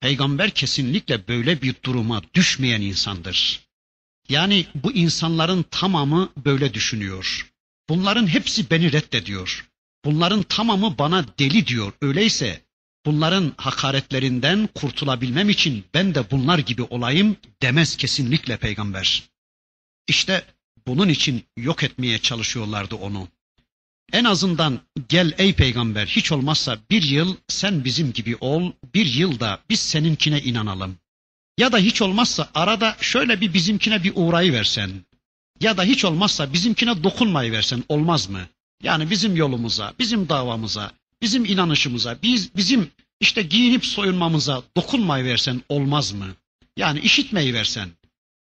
[0.00, 3.63] Peygamber kesinlikle böyle bir duruma düşmeyen insandır.
[4.28, 7.50] Yani bu insanların tamamı böyle düşünüyor.
[7.88, 9.68] Bunların hepsi beni reddediyor.
[10.04, 11.92] Bunların tamamı bana deli diyor.
[12.00, 12.64] Öyleyse
[13.06, 19.22] bunların hakaretlerinden kurtulabilmem için ben de bunlar gibi olayım demez kesinlikle peygamber.
[20.08, 20.44] İşte
[20.86, 23.28] bunun için yok etmeye çalışıyorlardı onu.
[24.12, 29.40] En azından gel ey peygamber hiç olmazsa bir yıl sen bizim gibi ol, bir yıl
[29.40, 30.98] da biz seninkine inanalım.
[31.58, 34.90] Ya da hiç olmazsa arada şöyle bir bizimkine bir uğrayı versen.
[35.60, 38.48] Ya da hiç olmazsa bizimkine dokunmayı versen olmaz mı?
[38.82, 42.90] Yani bizim yolumuza, bizim davamıza, bizim inanışımıza, biz bizim
[43.20, 46.34] işte giyinip soyunmamıza dokunmayı versen olmaz mı?
[46.76, 47.88] Yani işitmeyi versen.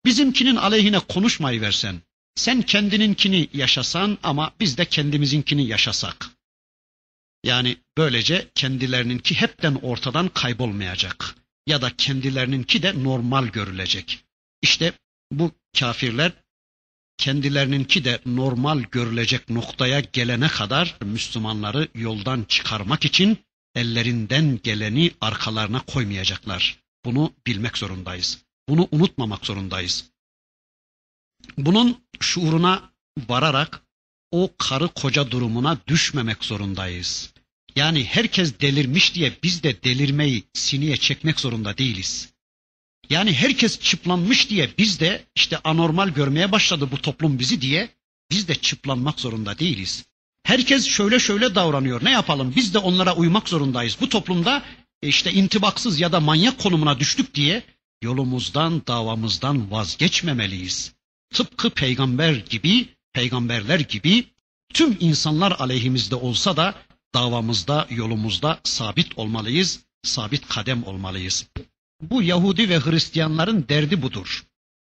[0.04, 2.00] Bizimkinin aleyhine konuşmayı versen.
[2.34, 6.30] Sen kendininkini yaşasan ama biz de kendimizinkini yaşasak.
[7.44, 14.24] Yani böylece kendilerininki hepten ortadan kaybolmayacak ya da kendilerininki de normal görülecek.
[14.62, 14.92] İşte
[15.32, 16.32] bu kafirler
[17.18, 23.38] kendilerininki de normal görülecek noktaya gelene kadar Müslümanları yoldan çıkarmak için
[23.74, 26.78] ellerinden geleni arkalarına koymayacaklar.
[27.04, 28.38] Bunu bilmek zorundayız.
[28.68, 30.10] Bunu unutmamak zorundayız.
[31.58, 32.92] Bunun şuuruna
[33.28, 33.82] vararak
[34.30, 37.32] o karı koca durumuna düşmemek zorundayız.
[37.76, 42.28] Yani herkes delirmiş diye biz de delirmeyi siniye çekmek zorunda değiliz.
[43.10, 47.88] Yani herkes çıplanmış diye biz de işte anormal görmeye başladı bu toplum bizi diye
[48.30, 50.04] biz de çıplanmak zorunda değiliz.
[50.42, 52.04] Herkes şöyle şöyle davranıyor.
[52.04, 52.52] Ne yapalım?
[52.56, 53.96] Biz de onlara uymak zorundayız.
[54.00, 54.62] Bu toplumda
[55.02, 57.62] işte intibaksız ya da manyak konumuna düştük diye
[58.02, 60.92] yolumuzdan, davamızdan vazgeçmemeliyiz.
[61.34, 64.24] Tıpkı peygamber gibi, peygamberler gibi
[64.74, 66.74] tüm insanlar aleyhimizde olsa da
[67.16, 71.46] davamızda, yolumuzda sabit olmalıyız, sabit kadem olmalıyız.
[72.00, 74.44] Bu Yahudi ve Hristiyanların derdi budur.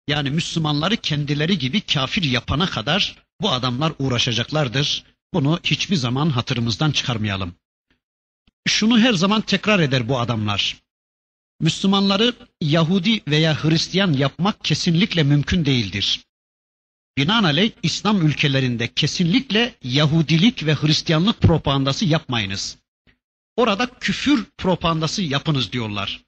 [0.07, 5.03] Yani Müslümanları kendileri gibi kafir yapana kadar bu adamlar uğraşacaklardır.
[5.33, 7.53] Bunu hiçbir zaman hatırımızdan çıkarmayalım.
[8.67, 10.77] Şunu her zaman tekrar eder bu adamlar.
[11.61, 16.19] Müslümanları Yahudi veya Hristiyan yapmak kesinlikle mümkün değildir.
[17.19, 22.77] Binaenaleyh İslam ülkelerinde kesinlikle Yahudilik ve Hristiyanlık propagandası yapmayınız.
[23.55, 26.23] Orada küfür propagandası yapınız diyorlar.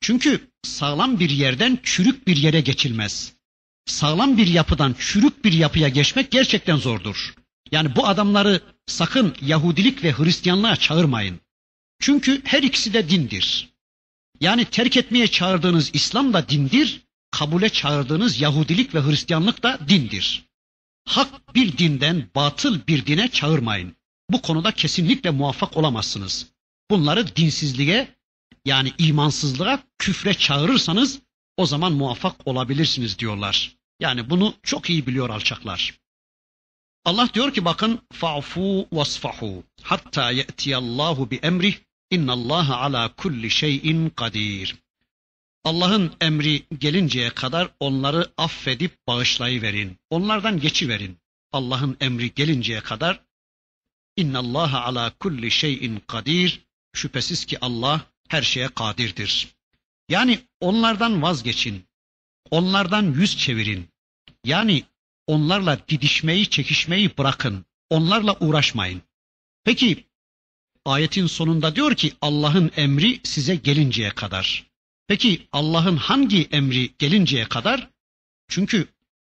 [0.00, 3.32] Çünkü sağlam bir yerden çürük bir yere geçilmez.
[3.86, 7.34] Sağlam bir yapıdan çürük bir yapıya geçmek gerçekten zordur.
[7.72, 11.40] Yani bu adamları sakın Yahudilik ve Hristiyanlığa çağırmayın.
[11.98, 13.68] Çünkü her ikisi de dindir.
[14.40, 20.44] Yani terk etmeye çağırdığınız İslam da dindir, kabule çağırdığınız Yahudilik ve Hristiyanlık da dindir.
[21.08, 23.96] Hak bir dinden batıl bir dine çağırmayın.
[24.30, 26.46] Bu konuda kesinlikle muvaffak olamazsınız.
[26.90, 28.16] Bunları dinsizliğe
[28.64, 31.20] yani imansızlığa, küfre çağırırsanız
[31.56, 33.76] o zaman muvaffak olabilirsiniz diyorlar.
[34.00, 36.00] Yani bunu çok iyi biliyor alçaklar.
[37.04, 41.74] Allah diyor ki bakın fa'fu vasfahu hatta ye'tiyallahu bi emrih
[42.10, 44.76] innallaha ala kulli şeyin kadir.
[45.64, 49.98] Allah'ın emri gelinceye kadar onları affedip bağışlayıverin.
[50.10, 51.18] Onlardan geçiverin.
[51.52, 53.20] Allah'ın emri gelinceye kadar
[54.16, 56.66] İnnallaha ala kulli şeyin kadir.
[56.92, 59.48] Şüphesiz ki Allah her şeye kadirdir.
[60.08, 61.86] Yani onlardan vazgeçin.
[62.50, 63.88] Onlardan yüz çevirin.
[64.44, 64.84] Yani
[65.26, 67.64] onlarla didişmeyi, çekişmeyi bırakın.
[67.90, 69.02] Onlarla uğraşmayın.
[69.64, 70.04] Peki
[70.84, 74.69] ayetin sonunda diyor ki Allah'ın emri size gelinceye kadar.
[75.10, 77.90] Peki Allah'ın hangi emri gelinceye kadar?
[78.48, 78.88] Çünkü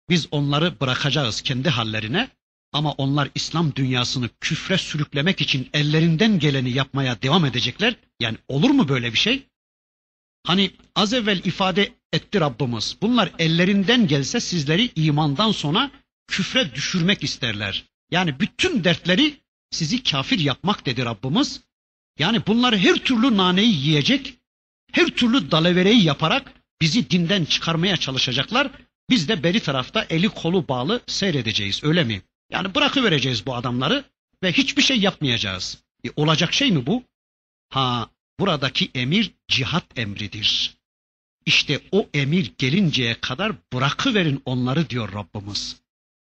[0.10, 2.30] biz onları bırakacağız kendi hallerine
[2.74, 7.96] ama onlar İslam dünyasını küfre sürüklemek için ellerinden geleni yapmaya devam edecekler.
[8.20, 9.48] Yani olur mu böyle bir şey?
[10.44, 12.98] Hani az evvel ifade etti Rabbimiz.
[13.02, 15.92] Bunlar ellerinden gelse sizleri imandan sonra
[16.28, 17.86] küfre düşürmek isterler.
[18.12, 21.62] Yani bütün dertleri sizi kafir yapmak dedi Rabbimiz.
[22.20, 24.37] Yani bunları her türlü naneyi yiyecek,
[24.91, 28.71] her türlü dalavereyi yaparak bizi dinden çıkarmaya çalışacaklar.
[29.10, 32.21] Biz de beri tarafta eli kolu bağlı seyredeceğiz öyle mi?
[32.52, 34.04] Yani bırakıvereceğiz bu adamları
[34.43, 35.84] ve hiçbir şey yapmayacağız.
[36.06, 37.04] E, olacak şey mi bu?
[37.69, 40.78] Ha buradaki emir cihat emridir.
[41.45, 45.76] İşte o emir gelinceye kadar bırakıverin onları diyor Rabbimiz.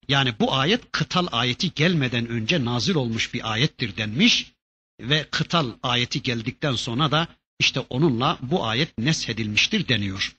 [0.08, 4.52] Yani bu ayet kıtal ayeti gelmeden önce nazil olmuş bir ayettir denmiş
[5.00, 7.28] ve kıtal ayeti geldikten sonra da
[7.60, 10.36] işte onunla bu ayet neshedilmiştir deniyor.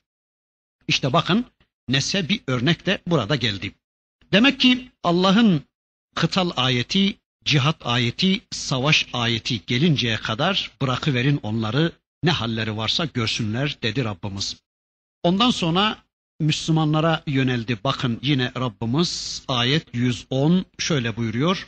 [0.87, 1.45] İşte bakın
[1.89, 3.75] nese bir örnek de burada geldi.
[4.31, 5.63] Demek ki Allah'ın
[6.15, 11.91] kıtal ayeti, cihat ayeti, savaş ayeti gelinceye kadar bırakıverin onları
[12.23, 14.55] ne halleri varsa görsünler dedi Rabbimiz.
[15.23, 15.97] Ondan sonra
[16.39, 17.77] Müslümanlara yöneldi.
[17.83, 21.67] Bakın yine Rabbimiz ayet 110 şöyle buyuruyor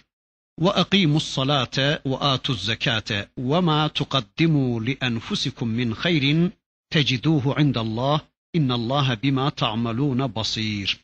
[0.60, 6.52] Ve akimus salate ve atuz zekate ve ma tuqaddimu li enfusikum min hayrin
[6.90, 8.20] teciduhu indallah
[8.52, 11.00] innallaha bima ta'maluna basir.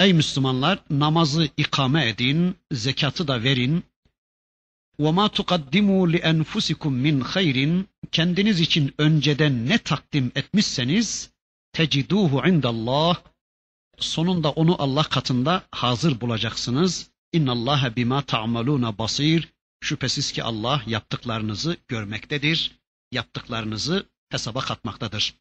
[0.00, 3.84] Ey Müslümanlar namazı ikame edin, zekatı da verin.
[4.98, 11.30] وَمَا تُقَدِّمُوا لِأَنْفُسِكُمْ min hayrin Kendiniz için önceden ne takdim etmişseniz
[11.72, 13.16] teciduhu indallah
[13.98, 17.09] sonunda onu Allah katında hazır bulacaksınız.
[17.33, 19.53] İnnallaha bima ta'maluna basir.
[19.81, 22.79] Şüphesiz ki Allah yaptıklarınızı görmektedir.
[23.11, 25.35] Yaptıklarınızı hesaba katmaktadır.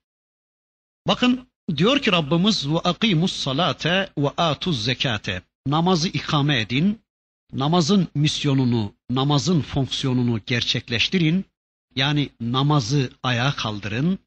[1.07, 5.43] Bakın diyor ki Rabbimiz ve akimus salate ve atuz zekate.
[5.67, 7.01] Namazı ikame edin.
[7.53, 11.45] Namazın misyonunu, namazın fonksiyonunu gerçekleştirin.
[11.97, 14.19] Yani namazı ayağa kaldırın.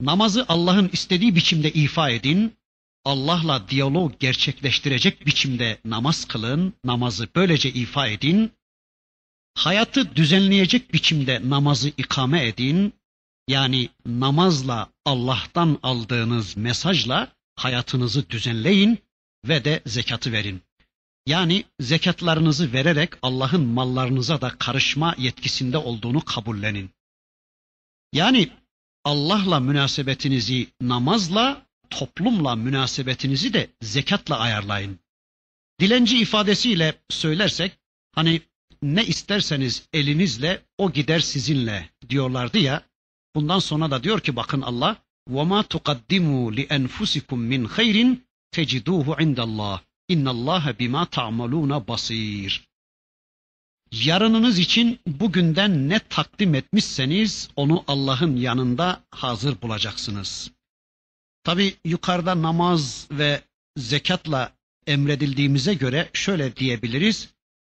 [0.00, 2.56] Namazı Allah'ın istediği biçimde ifa edin.
[3.06, 8.52] Allah'la diyalog gerçekleştirecek biçimde namaz kılın, namazı böylece ifa edin.
[9.54, 12.92] Hayatı düzenleyecek biçimde namazı ikame edin.
[13.48, 18.98] Yani namazla Allah'tan aldığınız mesajla hayatınızı düzenleyin
[19.44, 20.62] ve de zekatı verin.
[21.26, 26.90] Yani zekatlarınızı vererek Allah'ın mallarınıza da karışma yetkisinde olduğunu kabullenin.
[28.12, 28.50] Yani
[29.04, 34.99] Allah'la münasebetinizi namazla, toplumla münasebetinizi de zekatla ayarlayın.
[35.79, 37.71] Dilenci ifadesiyle söylersek
[38.11, 38.41] hani
[38.83, 42.83] ne isterseniz elinizle o gider sizinle diyorlardı ya.
[43.35, 44.97] Bundan sonra da diyor ki bakın Allah
[45.29, 48.17] وَمَا تُقَدِّمُوا لِأَنْفُسِكُمْ مِنْ خَيْرٍ
[48.55, 49.79] تَجِدُوهُ عِنْدَ اللّٰهِ
[50.13, 52.67] اِنَّ اللّٰهَ بِمَا تَعْمَلُونَ basir.
[53.91, 60.51] Yarınınız için bugünden ne takdim etmişseniz onu Allah'ın yanında hazır bulacaksınız.
[61.46, 63.40] Tabi yukarıda namaz ve
[63.76, 64.52] zekatla
[64.86, 67.28] emredildiğimize göre şöyle diyebiliriz.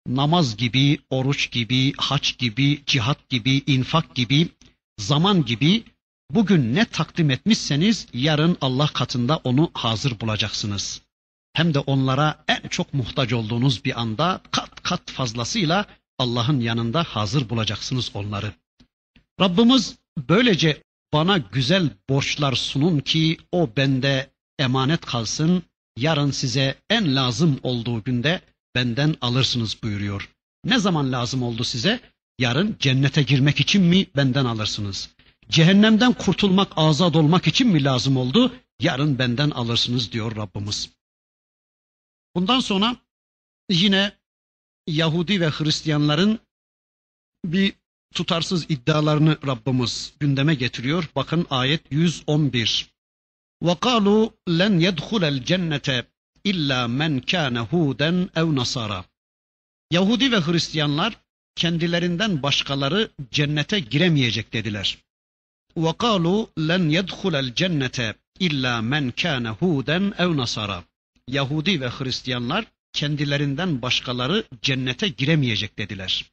[0.08, 4.50] Namaz gibi, oruç gibi, haç gibi, cihat gibi, infak gibi,
[4.98, 5.84] zaman gibi
[6.32, 11.02] bugün ne takdim etmişseniz yarın Allah katında onu hazır bulacaksınız.
[11.54, 15.86] Hem de onlara en çok muhtaç olduğunuz bir anda kat kat fazlasıyla
[16.18, 18.54] Allah'ın yanında hazır bulacaksınız onları.
[19.40, 19.96] Rabbimiz
[20.30, 24.30] böylece bana güzel borçlar sunun ki o bende
[24.60, 25.64] emanet kalsın.
[25.98, 28.42] Yarın size en lazım olduğu günde
[28.76, 30.30] benden alırsınız buyuruyor.
[30.66, 32.00] Ne zaman lazım oldu size?
[32.40, 35.10] Yarın cennete girmek için mi benden alırsınız?
[35.50, 38.56] Cehennemden kurtulmak, azad olmak için mi lazım oldu?
[38.82, 40.90] Yarın benden alırsınız diyor Rabbimiz.
[42.36, 42.96] Bundan sonra
[43.70, 44.12] yine
[44.88, 46.40] Yahudi ve Hristiyanların
[47.46, 47.74] bir
[48.15, 51.09] tutarsız iddialarını Rabbimiz gündeme getiriyor.
[51.17, 52.95] Bakın ayet 111.
[53.63, 56.05] وَقَالُوا لَنْ يَدْخُلَ الْجَنَّةَ
[56.45, 59.05] illa men kana huden ev nasara.
[59.91, 61.21] Yahudi ve Hristiyanlar
[61.57, 64.99] kendilerinden başkaları cennete giremeyecek dediler.
[65.77, 70.85] وَقَالُوا لَنْ يَدْخُلَ الْجَنَّةَ illa men kâne huden ev nasara.
[71.29, 76.31] Yahudi ve Hristiyanlar kendilerinden başkaları cennete giremeyecek dediler.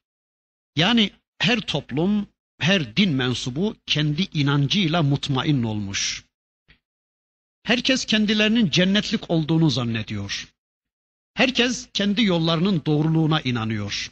[0.75, 2.26] Yani her toplum,
[2.58, 6.24] her din mensubu kendi inancıyla mutmain olmuş.
[7.62, 10.52] Herkes kendilerinin cennetlik olduğunu zannediyor.
[11.34, 14.10] Herkes kendi yollarının doğruluğuna inanıyor.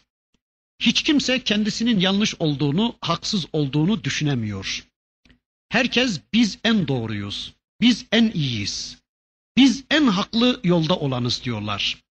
[0.81, 4.87] Hiç kimse kendisinin yanlış olduğunu, haksız olduğunu düşünemiyor.
[5.69, 8.99] Herkes biz en doğruyuz, biz en iyiyiz,
[9.57, 12.05] biz en haklı yolda olanız diyorlar.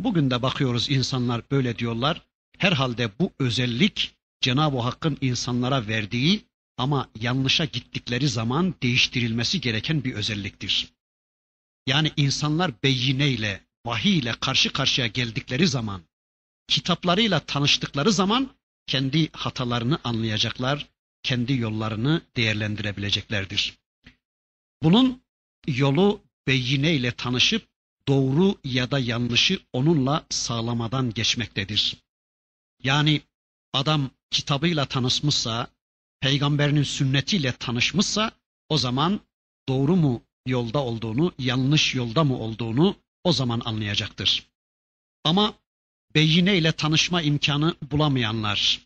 [0.00, 2.26] Bugün de bakıyoruz insanlar böyle diyorlar.
[2.62, 6.44] Herhalde bu özellik Cenab-ı Hakk'ın insanlara verdiği
[6.76, 10.92] ama yanlışa gittikleri zaman değiştirilmesi gereken bir özelliktir.
[11.86, 16.02] Yani insanlar beyineyle, vahiy ile karşı karşıya geldikleri zaman,
[16.68, 18.50] kitaplarıyla tanıştıkları zaman
[18.86, 20.86] kendi hatalarını anlayacaklar,
[21.22, 23.78] kendi yollarını değerlendirebileceklerdir.
[24.82, 25.22] Bunun
[25.66, 27.68] yolu beyineyle tanışıp
[28.08, 32.02] doğru ya da yanlışı onunla sağlamadan geçmektedir.
[32.84, 33.22] Yani
[33.72, 35.66] adam kitabıyla tanışmışsa,
[36.20, 38.32] peygamberinin sünnetiyle tanışmışsa
[38.68, 39.20] o zaman
[39.68, 44.46] doğru mu yolda olduğunu, yanlış yolda mı olduğunu o zaman anlayacaktır.
[45.24, 45.54] Ama
[46.14, 48.80] beyine ile tanışma imkanı bulamayanlar,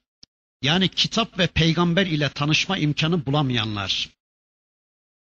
[0.63, 4.11] yani kitap ve peygamber ile tanışma imkanı bulamayanlar,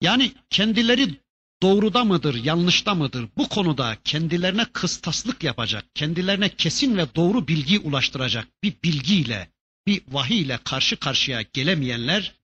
[0.01, 1.19] yani kendileri
[1.63, 8.47] doğruda mıdır, yanlışta mıdır bu konuda kendilerine kıstaslık yapacak, kendilerine kesin ve doğru bilgi ulaştıracak
[8.63, 9.49] bir bilgiyle,
[9.87, 12.35] bir vahiy ile karşı karşıya gelemeyenler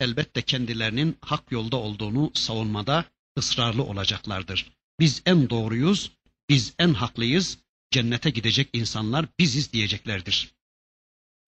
[0.00, 3.04] elbette kendilerinin hak yolda olduğunu savunmada
[3.38, 4.66] ısrarlı olacaklardır.
[5.00, 6.10] Biz en doğruyuz,
[6.48, 7.58] biz en haklıyız,
[7.90, 10.54] cennete gidecek insanlar biziz diyeceklerdir.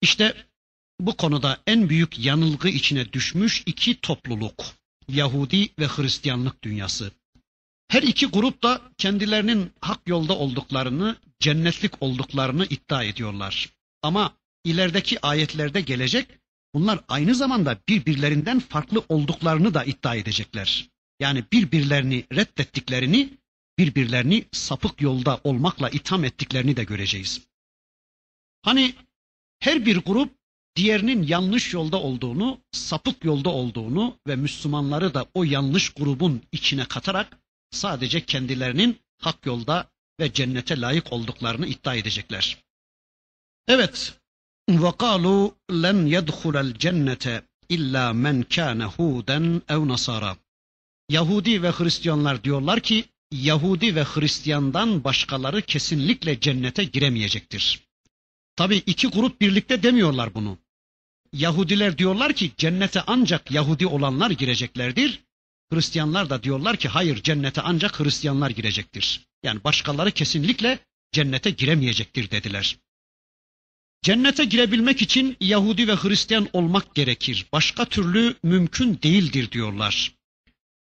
[0.01, 0.47] İşte
[0.99, 4.65] bu konuda en büyük yanılgı içine düşmüş iki topluluk.
[5.09, 7.11] Yahudi ve Hristiyanlık dünyası.
[7.87, 13.69] Her iki grup da kendilerinin hak yolda olduklarını, cennetlik olduklarını iddia ediyorlar.
[14.01, 14.33] Ama
[14.63, 16.27] ilerideki ayetlerde gelecek,
[16.73, 20.89] bunlar aynı zamanda birbirlerinden farklı olduklarını da iddia edecekler.
[21.19, 23.29] Yani birbirlerini reddettiklerini,
[23.77, 27.41] birbirlerini sapık yolda olmakla itham ettiklerini de göreceğiz.
[28.61, 28.95] Hani
[29.59, 30.34] her bir grup
[30.76, 37.38] diğerinin yanlış yolda olduğunu, sapık yolda olduğunu ve Müslümanları da o yanlış grubun içine katarak
[37.70, 42.56] sadece kendilerinin hak yolda ve cennete layık olduklarını iddia edecekler.
[43.68, 44.20] Evet,
[44.70, 50.36] وَقَالُوا لَنْ يَدْخُلَ الْجَنَّةَ illa men kâne huden ev nasara.
[51.08, 57.80] Yahudi ve Hristiyanlar diyorlar ki Yahudi ve Hristiyandan başkaları kesinlikle cennete giremeyecektir.
[58.56, 60.58] Tabi iki grup birlikte demiyorlar bunu.
[61.35, 65.23] Yahudiler diyorlar ki cennete ancak Yahudi olanlar gireceklerdir.
[65.71, 69.27] Hristiyanlar da diyorlar ki hayır cennete ancak Hristiyanlar girecektir.
[69.43, 70.79] Yani başkaları kesinlikle
[71.11, 72.77] cennete giremeyecektir dediler.
[74.01, 77.45] Cennete girebilmek için Yahudi ve Hristiyan olmak gerekir.
[77.53, 80.11] Başka türlü mümkün değildir diyorlar.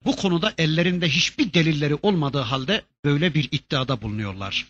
[0.04, 4.66] Bu konuda ellerinde hiçbir delilleri olmadığı halde böyle bir iddiada bulunuyorlar.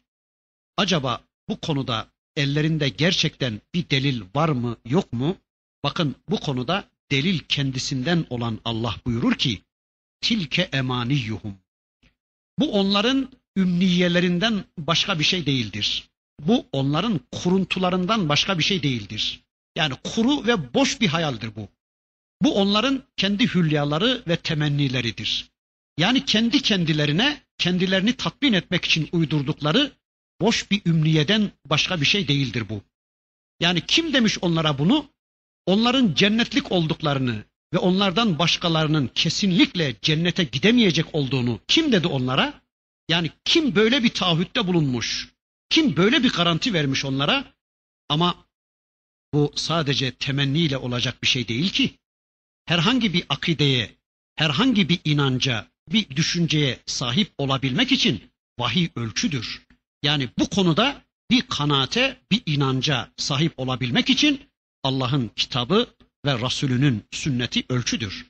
[0.76, 5.36] Acaba bu konuda ellerinde gerçekten bir delil var mı yok mu?
[5.84, 9.62] Bakın bu konuda delil kendisinden olan Allah buyurur ki
[10.20, 11.58] tilke emaniyuhum.
[12.58, 16.08] Bu onların ümniyelerinden başka bir şey değildir.
[16.40, 19.40] Bu onların kuruntularından başka bir şey değildir.
[19.76, 21.68] Yani kuru ve boş bir hayaldir bu.
[22.42, 25.50] Bu onların kendi hülyaları ve temennileridir.
[25.98, 29.92] Yani kendi kendilerine, kendilerini tatmin etmek için uydurdukları
[30.40, 32.82] boş bir ümniyeden başka bir şey değildir bu.
[33.60, 35.08] Yani kim demiş onlara bunu?
[35.66, 37.44] Onların cennetlik olduklarını
[37.74, 42.62] ve onlardan başkalarının kesinlikle cennete gidemeyecek olduğunu kim dedi onlara?
[43.08, 45.32] Yani kim böyle bir taahhütte bulunmuş?
[45.70, 47.44] Kim böyle bir garanti vermiş onlara?
[48.08, 48.44] Ama
[49.34, 51.98] bu sadece temenniyle olacak bir şey değil ki.
[52.64, 53.90] Herhangi bir akideye,
[54.34, 59.66] herhangi bir inanca, bir düşünceye sahip olabilmek için vahiy ölçüdür.
[60.02, 64.40] Yani bu konuda bir kanaate, bir inanca sahip olabilmek için
[64.82, 65.86] Allah'ın kitabı
[66.26, 68.26] ve Resulünün sünneti ölçüdür.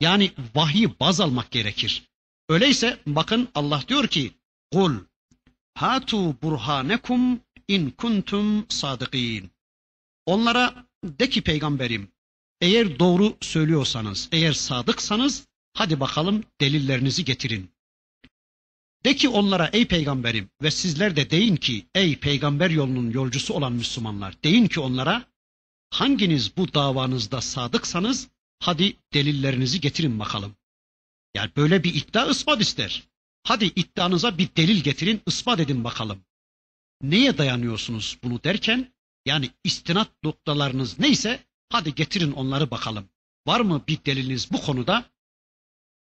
[0.00, 2.02] Yani vahyi baz almak gerekir.
[2.48, 4.32] Öyleyse bakın Allah diyor ki
[4.72, 4.94] kul
[5.74, 9.50] hatu burhanekum in kuntum sadıkin.
[10.26, 12.08] Onlara de ki peygamberim
[12.60, 17.70] eğer doğru söylüyorsanız, eğer sadıksanız hadi bakalım delillerinizi getirin.
[19.04, 23.72] De ki onlara ey peygamberim ve sizler de deyin ki ey peygamber yolunun yolcusu olan
[23.72, 25.24] Müslümanlar deyin ki onlara
[25.90, 28.28] Hanginiz bu davanızda sadıksanız
[28.60, 30.56] Hadi delillerinizi getirin bakalım.
[31.34, 33.08] Yani böyle bir iddia ispat ister.
[33.42, 36.24] Hadi iddianıza bir delil getirin, ispat edin bakalım.
[37.02, 38.92] Neye dayanıyorsunuz bunu derken?
[39.26, 43.08] Yani istinat noktalarınız neyse hadi getirin onları bakalım.
[43.46, 45.04] Var mı bir deliliniz bu konuda?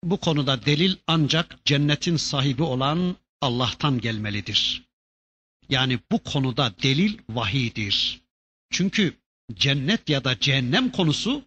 [0.03, 4.89] Bu konuda delil ancak cennetin sahibi olan Allah'tan gelmelidir.
[5.69, 8.21] Yani bu konuda delil vahiydir.
[8.69, 9.20] Çünkü
[9.55, 11.45] cennet ya da cehennem konusu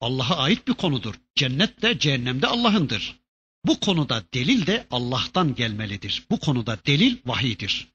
[0.00, 1.14] Allah'a ait bir konudur.
[1.34, 3.20] Cennet de cehennem de Allah'ındır.
[3.64, 6.26] Bu konuda delil de Allah'tan gelmelidir.
[6.30, 7.88] Bu konuda delil vahiydir.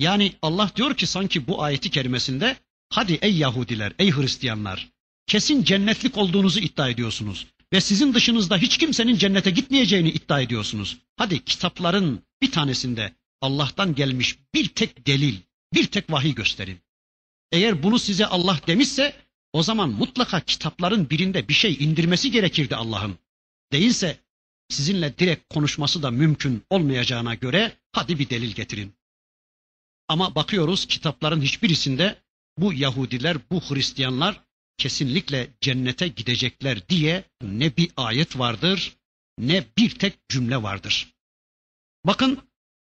[0.00, 2.56] Yani Allah diyor ki sanki bu ayeti kerimesinde
[2.88, 4.88] hadi ey Yahudiler, ey Hristiyanlar
[5.26, 10.98] kesin cennetlik olduğunuzu iddia ediyorsunuz ve sizin dışınızda hiç kimsenin cennete gitmeyeceğini iddia ediyorsunuz.
[11.16, 15.36] Hadi kitapların bir tanesinde Allah'tan gelmiş bir tek delil,
[15.74, 16.78] bir tek vahiy gösterin.
[17.52, 19.16] Eğer bunu size Allah demişse
[19.52, 23.18] o zaman mutlaka kitapların birinde bir şey indirmesi gerekirdi Allah'ın.
[23.72, 24.18] Değilse
[24.68, 28.94] sizinle direkt konuşması da mümkün olmayacağına göre hadi bir delil getirin.
[30.08, 32.22] Ama bakıyoruz kitapların hiçbirisinde
[32.58, 34.40] bu Yahudiler, bu Hristiyanlar
[34.78, 38.96] kesinlikle cennete gidecekler diye ne bir ayet vardır
[39.38, 41.14] ne bir tek cümle vardır.
[42.06, 42.38] Bakın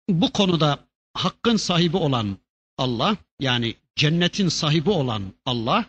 [0.09, 2.39] bu konuda hakkın sahibi olan
[2.79, 5.85] Allah yani cennetin sahibi olan Allah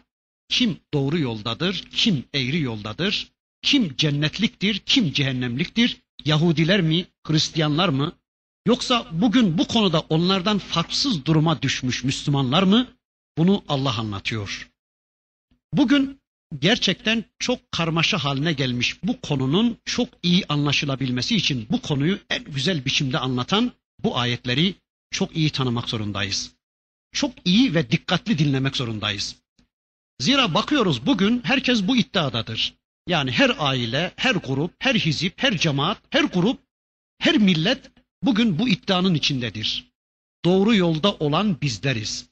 [0.49, 3.31] kim doğru yoldadır, kim eğri yoldadır,
[3.61, 8.11] kim cennetliktir, kim cehennemliktir, Yahudiler mi, Hristiyanlar mı,
[8.67, 12.87] yoksa bugün bu konuda onlardan farksız duruma düşmüş Müslümanlar mı?
[13.37, 14.71] Bunu Allah anlatıyor.
[15.73, 16.19] Bugün
[16.59, 22.85] gerçekten çok karmaşa haline gelmiş bu konunun çok iyi anlaşılabilmesi için bu konuyu en güzel
[22.85, 23.71] biçimde anlatan
[24.03, 24.75] bu ayetleri
[25.11, 26.54] çok iyi tanımak zorundayız.
[27.15, 29.35] Çok iyi ve dikkatli dinlemek zorundayız.
[30.19, 32.73] Zira bakıyoruz bugün herkes bu iddiadadır.
[33.07, 36.59] Yani her aile, her grup, her hizip, her cemaat, her grup,
[37.19, 37.91] her millet
[38.23, 39.91] bugün bu iddianın içindedir.
[40.45, 42.25] Doğru yolda olan bizleriz.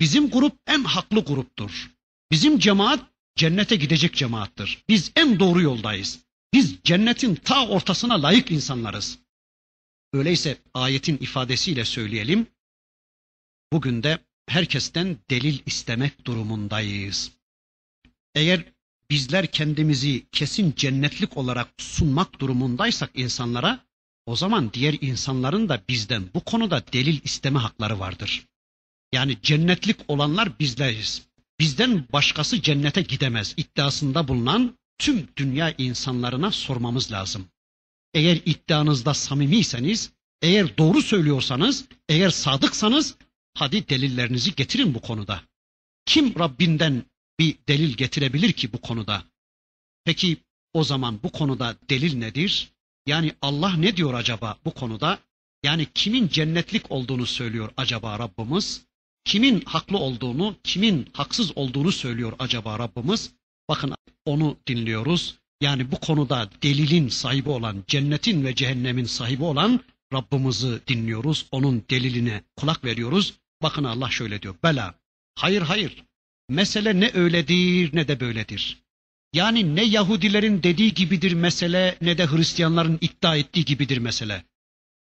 [0.00, 1.90] Bizim grup en haklı gruptur.
[2.30, 3.00] Bizim cemaat
[3.36, 4.84] cennete gidecek cemaattir.
[4.88, 6.18] Biz en doğru yoldayız.
[6.52, 9.18] Biz cennetin ta ortasına layık insanlarız.
[10.12, 12.46] Öyleyse ayetin ifadesiyle söyleyelim.
[13.72, 17.32] Bugün de herkesten delil istemek durumundayız.
[18.34, 18.64] Eğer
[19.10, 23.80] bizler kendimizi kesin cennetlik olarak sunmak durumundaysak insanlara,
[24.26, 28.46] o zaman diğer insanların da bizden bu konuda delil isteme hakları vardır.
[29.12, 31.22] Yani cennetlik olanlar bizleriz.
[31.60, 37.46] Bizden başkası cennete gidemez iddiasında bulunan tüm dünya insanlarına sormamız lazım.
[38.14, 40.10] Eğer iddianızda samimiyseniz,
[40.42, 43.16] eğer doğru söylüyorsanız, eğer sadıksanız
[43.54, 45.42] hadi delillerinizi getirin bu konuda.
[46.06, 47.04] Kim Rabbinden
[47.38, 49.24] bir delil getirebilir ki bu konuda?
[50.04, 50.36] Peki
[50.72, 52.72] o zaman bu konuda delil nedir?
[53.06, 55.18] Yani Allah ne diyor acaba bu konuda?
[55.62, 58.86] Yani kimin cennetlik olduğunu söylüyor acaba Rabbimiz?
[59.24, 63.30] Kimin haklı olduğunu, kimin haksız olduğunu söylüyor acaba Rabbimiz?
[63.68, 63.94] Bakın
[64.24, 65.38] onu dinliyoruz.
[65.60, 69.80] Yani bu konuda delilin sahibi olan, cennetin ve cehennemin sahibi olan
[70.12, 71.46] Rabbimizi dinliyoruz.
[71.50, 73.34] Onun deliline kulak veriyoruz.
[73.62, 74.54] Bakın Allah şöyle diyor.
[74.62, 74.94] Bela.
[75.34, 76.04] Hayır hayır.
[76.48, 78.82] Mesele ne öyledir ne de böyledir.
[79.32, 84.44] Yani ne Yahudilerin dediği gibidir mesele ne de Hristiyanların iddia ettiği gibidir mesele.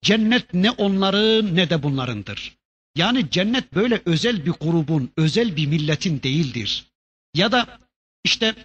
[0.01, 2.57] Cennet ne onların ne de bunlarındır.
[2.95, 6.85] Yani cennet böyle özel bir grubun, özel bir milletin değildir.
[7.33, 7.79] Ya da
[8.23, 8.55] işte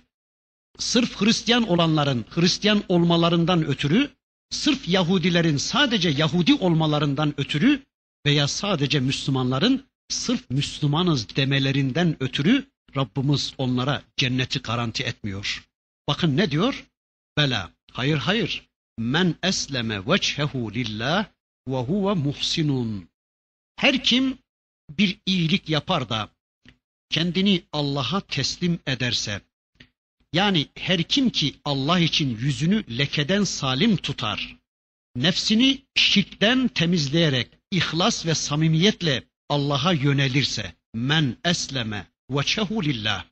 [0.78, 4.10] sırf Hristiyan olanların Hristiyan olmalarından ötürü,
[4.50, 7.82] sırf Yahudilerin sadece Yahudi olmalarından ötürü
[8.26, 15.66] veya sadece Müslümanların sırf Müslümanız demelerinden ötürü Rabbimiz onlara cenneti garanti etmiyor.
[16.08, 16.86] Bakın ne diyor?
[17.36, 17.70] Bela.
[17.92, 18.68] Hayır hayır.
[18.98, 21.26] Men esleme vechehu lillah
[21.68, 23.08] ve huve muhsinun.
[23.76, 24.38] Her kim
[24.90, 26.30] bir iyilik yapar da
[27.10, 29.40] kendini Allah'a teslim ederse,
[30.36, 34.56] yani her kim ki Allah için yüzünü lekeden salim tutar,
[35.16, 43.24] nefsini şirkten temizleyerek ihlas ve samimiyetle Allah'a yönelirse, men esleme veçehu lillah.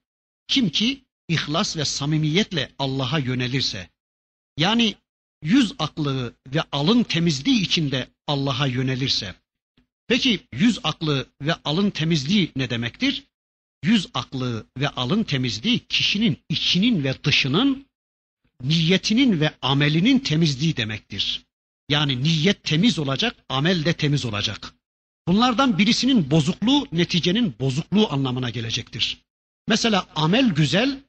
[0.48, 3.90] Kim ki ihlas ve samimiyetle Allah'a yönelirse,
[4.58, 4.94] yani
[5.42, 9.34] yüz aklı ve alın temizliği içinde Allah'a yönelirse,
[10.08, 13.24] Peki yüz aklı ve alın temizliği ne demektir?
[13.84, 17.86] Yüz aklı ve alın temizliği kişinin içinin ve dışının
[18.62, 21.44] niyetinin ve amelinin temizliği demektir.
[21.88, 24.74] Yani niyet temiz olacak, amel de temiz olacak.
[25.28, 29.24] Bunlardan birisinin bozukluğu neticenin bozukluğu anlamına gelecektir.
[29.68, 31.00] Mesela amel güzel,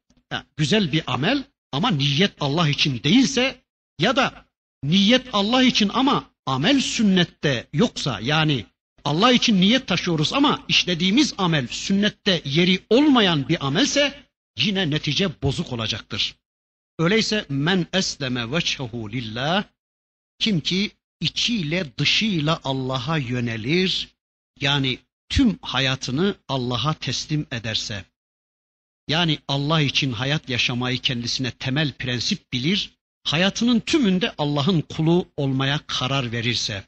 [0.58, 3.62] güzel bir amel ama niyet Allah için değilse
[4.00, 4.46] ya da
[4.84, 8.66] niyet Allah için ama amel sünnette yoksa yani
[9.06, 14.24] Allah için niyet taşıyoruz ama işlediğimiz amel sünnette yeri olmayan bir amelse
[14.58, 16.36] yine netice bozuk olacaktır.
[17.00, 19.64] Öyleyse men esleme veçhehu lillah
[20.40, 20.92] kim ki
[21.22, 24.08] içiyle dışıyla Allah'a yönelir
[24.62, 25.00] yani
[25.30, 28.06] tüm hayatını Allah'a teslim ederse
[29.08, 32.92] yani Allah için hayat yaşamayı kendisine temel prensip bilir,
[33.24, 36.84] hayatının tümünde Allah'ın kulu olmaya karar verirse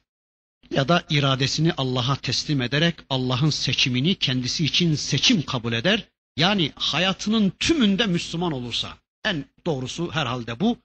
[0.72, 6.08] ya da iradesini Allah'a teslim ederek Allah'ın seçimini kendisi için seçim kabul eder.
[6.38, 10.78] Yani hayatının tümünde Müslüman olursa, en doğrusu herhalde bu,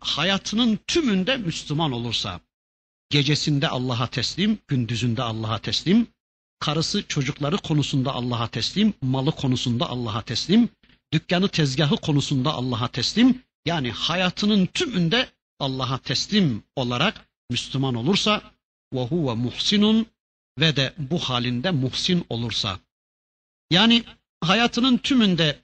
[0.00, 2.40] hayatının tümünde Müslüman olursa,
[3.10, 6.06] gecesinde Allah'a teslim, gündüzünde Allah'a teslim,
[6.58, 10.68] karısı çocukları konusunda Allah'a teslim, malı konusunda Allah'a teslim,
[11.12, 18.53] dükkanı tezgahı konusunda Allah'a teslim, yani hayatının tümünde Allah'a teslim olarak Müslüman olursa
[18.94, 20.06] ve huve muhsinun
[20.60, 22.78] ve de bu halinde muhsin olursa.
[23.70, 24.04] Yani
[24.40, 25.58] hayatının tümünde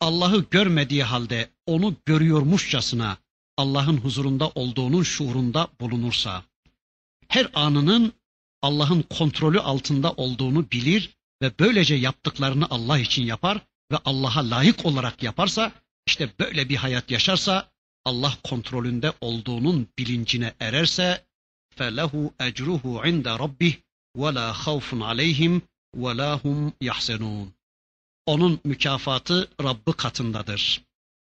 [0.00, 3.18] Allah'ı görmediği halde onu görüyormuşçasına
[3.56, 6.42] Allah'ın huzurunda olduğunun şuurunda bulunursa
[7.28, 8.12] her anının
[8.62, 13.58] Allah'ın kontrolü altında olduğunu bilir ve böylece yaptıklarını Allah için yapar
[13.92, 15.72] ve Allah'a layık olarak yaparsa
[16.06, 17.70] işte böyle bir hayat yaşarsa
[18.04, 21.24] Allah kontrolünde olduğunun bilincine ererse
[21.77, 22.13] فَلَهُ
[22.47, 23.73] اَجْرُهُ عِنْدَ رَبِّهِ
[24.21, 25.61] وَلَا خَوْفٌ عَلَيْهِمْ
[26.03, 27.47] وَلَا هُمْ يَحْزَنُونَ
[28.25, 30.81] Onun mükafatı Rabbi katındadır.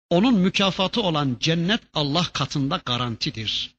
[0.09, 3.75] Onun mükafatı olan cennet Allah katında garantidir.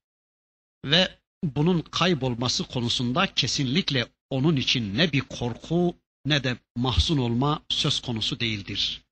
[0.84, 8.01] Ve bunun kaybolması konusunda kesinlikle onun için ne bir korku ne de mahzun olma söz
[8.01, 9.03] konusu değildir.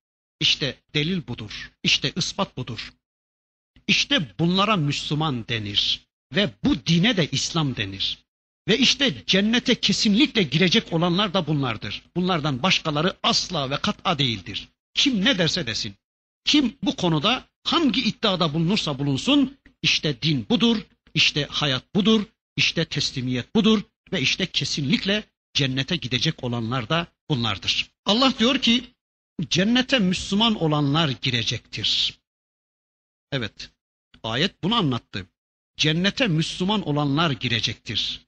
[0.41, 1.72] İşte delil budur.
[1.83, 2.93] İşte ispat budur.
[3.87, 8.18] İşte bunlara Müslüman denir ve bu dine de İslam denir.
[8.68, 12.02] Ve işte cennete kesinlikle girecek olanlar da bunlardır.
[12.16, 14.68] Bunlardan başkaları asla ve kat'a değildir.
[14.94, 15.96] Kim ne derse desin.
[16.46, 20.78] Kim bu konuda hangi iddiada bulunursa bulunsun işte din budur,
[21.14, 22.26] işte hayat budur,
[22.56, 23.82] işte teslimiyet budur
[24.12, 25.24] ve işte kesinlikle
[25.54, 27.92] cennete gidecek olanlar da bunlardır.
[28.06, 28.84] Allah diyor ki
[29.50, 32.20] cennete Müslüman olanlar girecektir.
[33.32, 33.70] Evet,
[34.24, 35.26] ayet bunu anlattı.
[35.78, 38.26] Cennete Müslüman olanlar girecektir.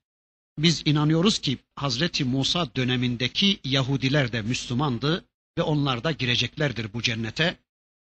[0.57, 5.25] Biz inanıyoruz ki Hazreti Musa dönemindeki Yahudiler de Müslümandı
[5.57, 7.57] ve onlar da gireceklerdir bu cennete.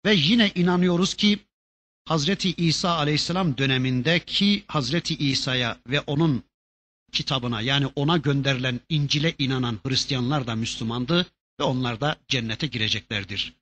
[0.05, 1.39] Ve yine inanıyoruz ki
[2.05, 6.43] Hazreti İsa aleyhisselam dönemindeki Hazreti İsa'ya ve onun
[7.11, 11.25] kitabına yani ona gönderilen İncil'e inanan Hristiyanlar da Müslümandı
[11.59, 13.53] ve onlar da cennete gireceklerdir.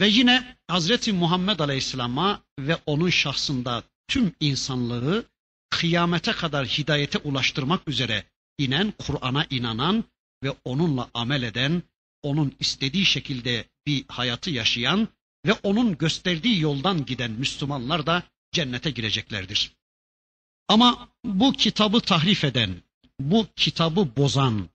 [0.00, 5.24] Ve yine Hazreti Muhammed Aleyhisselam'a ve onun şahsında tüm insanlığı
[5.70, 8.24] kıyamete kadar hidayete ulaştırmak üzere
[8.58, 10.04] inen, Kur'an'a inanan
[10.42, 11.82] ve onunla amel eden,
[12.22, 15.08] onun istediği şekilde bir hayatı yaşayan
[15.46, 19.72] ve onun gösterdiği yoldan giden Müslümanlar da cennete gireceklerdir.
[20.68, 22.82] Ama bu kitabı tahrif eden,
[23.20, 24.68] bu kitabı bozan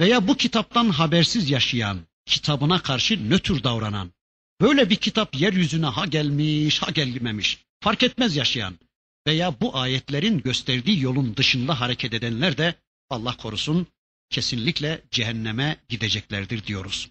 [0.00, 4.12] veya bu kitaptan habersiz yaşayan, kitabına karşı nötr davranan,
[4.60, 8.78] böyle bir kitap yeryüzüne ha gelmiş ha gelmemiş, fark etmez yaşayan
[9.26, 12.74] veya bu ayetlerin gösterdiği yolun dışında hareket edenler de
[13.10, 13.86] Allah korusun
[14.30, 17.10] kesinlikle cehenneme gideceklerdir diyoruz.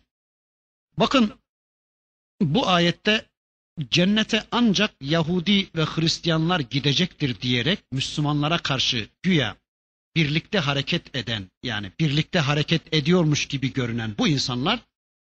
[0.98, 1.34] Bakın
[2.42, 3.26] bu ayette
[3.90, 9.56] cennete ancak Yahudi ve Hristiyanlar gidecektir diyerek Müslümanlara karşı güya
[10.16, 14.80] birlikte hareket eden yani birlikte hareket ediyormuş gibi görünen bu insanlar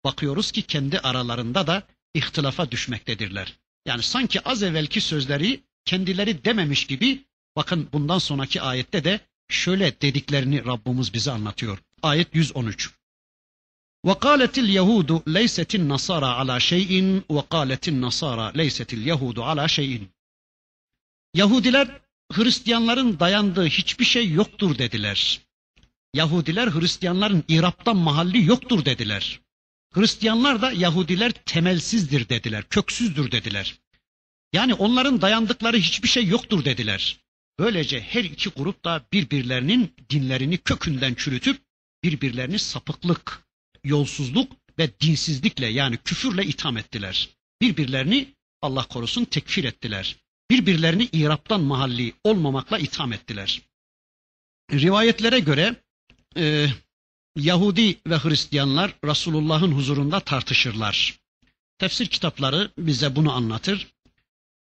[0.05, 1.82] bakıyoruz ki kendi aralarında da
[2.14, 3.57] ihtilafa düşmektedirler.
[3.86, 9.19] Yani sanki az evvelki sözleri kendileri dememiş gibi bakın bundan sonraki ayette de
[9.49, 11.78] şöyle dediklerini Rabbimiz bize anlatıyor.
[12.03, 12.89] Ayet 113.
[14.09, 20.01] وقالت اليهود ليست النصارى على شيء وقالت النصارى ليست اليهود على شيء
[21.34, 22.01] Yahudiler
[22.34, 25.41] Hristiyanların dayandığı hiçbir şey yoktur dediler.
[26.13, 29.39] Yahudiler Hristiyanların İrap'tan mahalli yoktur dediler.
[29.93, 33.78] Hristiyanlar da Yahudiler temelsizdir dediler, köksüzdür dediler.
[34.53, 37.20] Yani onların dayandıkları hiçbir şey yoktur dediler.
[37.59, 41.61] Böylece her iki grup da birbirlerinin dinlerini kökünden çürütüp
[42.03, 43.43] birbirlerini sapıklık,
[43.84, 47.28] yolsuzluk ve dinsizlikle yani küfürle itham ettiler.
[47.61, 50.16] Birbirlerini Allah korusun tekfir ettiler.
[50.51, 53.62] Birbirlerini İrap'tan mahalli olmamakla itham ettiler.
[54.72, 55.76] Rivayetlere göre
[56.37, 56.68] e,
[57.37, 61.20] Yahudi ve Hristiyanlar Resulullah'ın huzurunda tartışırlar.
[61.78, 63.95] Tefsir kitapları bize bunu anlatır.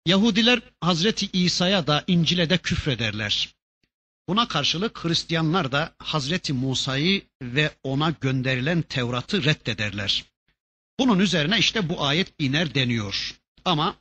[0.06, 3.54] Yahudiler Hazreti İsa'ya da İncil'e de küfrederler.
[4.28, 10.24] Buna karşılık Hristiyanlar da Hazreti Musa'yı ve ona gönderilen Tevrat'ı reddederler.
[11.00, 13.40] Bunun üzerine işte bu ayet iner deniyor.
[13.64, 13.96] Ama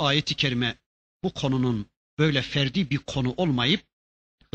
[0.00, 0.78] ayeti kerime
[1.24, 1.86] bu konunun
[2.18, 3.82] böyle ferdi bir konu olmayıp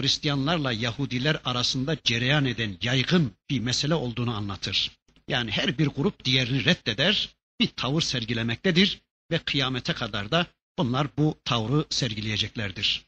[0.02, 4.92] Hristiyanlarla Yahudiler arasında cereyan eden yaygın bir mesele olduğunu anlatır.
[5.28, 7.30] Yani her bir grup diğerini reddeder,
[7.60, 10.46] bir tavır sergilemektedir ve kıyamete kadar da
[10.78, 13.06] bunlar bu tavrı sergileyeceklerdir.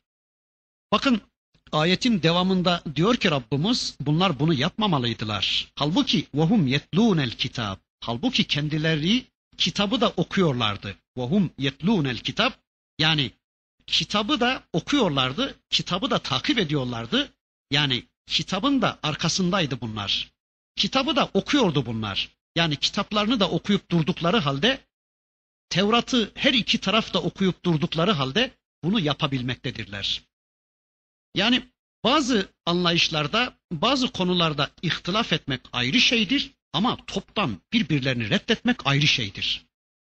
[0.92, 1.22] Bakın
[1.72, 5.72] ayetin devamında diyor ki Rabbimiz bunlar bunu yapmamalıydılar.
[5.76, 7.78] Halbuki vahum yetlûnel kitab.
[8.00, 9.26] Halbuki kendileri
[9.58, 10.96] kitabı da okuyorlardı.
[11.18, 12.60] Vahum yetlûnel kitap
[13.00, 13.32] yani
[13.92, 17.34] kitabı da okuyorlardı, kitabı da takip ediyorlardı.
[17.72, 20.32] Yani kitabın da arkasındaydı bunlar.
[20.76, 22.30] Kitabı da okuyordu bunlar.
[22.56, 24.80] Yani kitaplarını da okuyup durdukları halde
[25.70, 28.52] Tevrat'ı her iki taraf da okuyup durdukları halde
[28.84, 30.24] bunu yapabilmektedirler.
[31.36, 31.64] Yani
[32.04, 39.66] bazı anlayışlarda, bazı konularda ihtilaf etmek ayrı şeydir ama toptan birbirlerini reddetmek ayrı şeydir.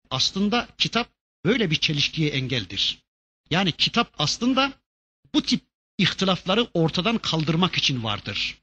[0.09, 1.09] Aslında kitap
[1.45, 3.04] böyle bir çelişkiye engeldir.
[3.49, 4.73] Yani kitap aslında
[5.33, 5.61] bu tip
[5.97, 8.57] ihtilafları ortadan kaldırmak için vardır.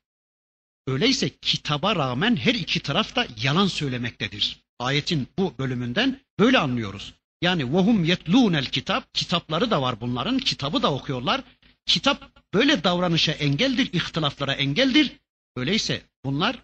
[0.86, 4.56] Öyleyse kitaba rağmen her iki taraf da yalan söylemektedir.
[4.78, 7.14] Ayetin bu bölümünden böyle anlıyoruz.
[7.42, 11.40] Yani vahum yetlûnel kitap, kitapları da var bunların, kitabı da okuyorlar.
[11.86, 15.12] Kitap böyle davranışa engeldir, ihtilaflara engeldir.
[15.56, 16.58] Öyleyse bunlar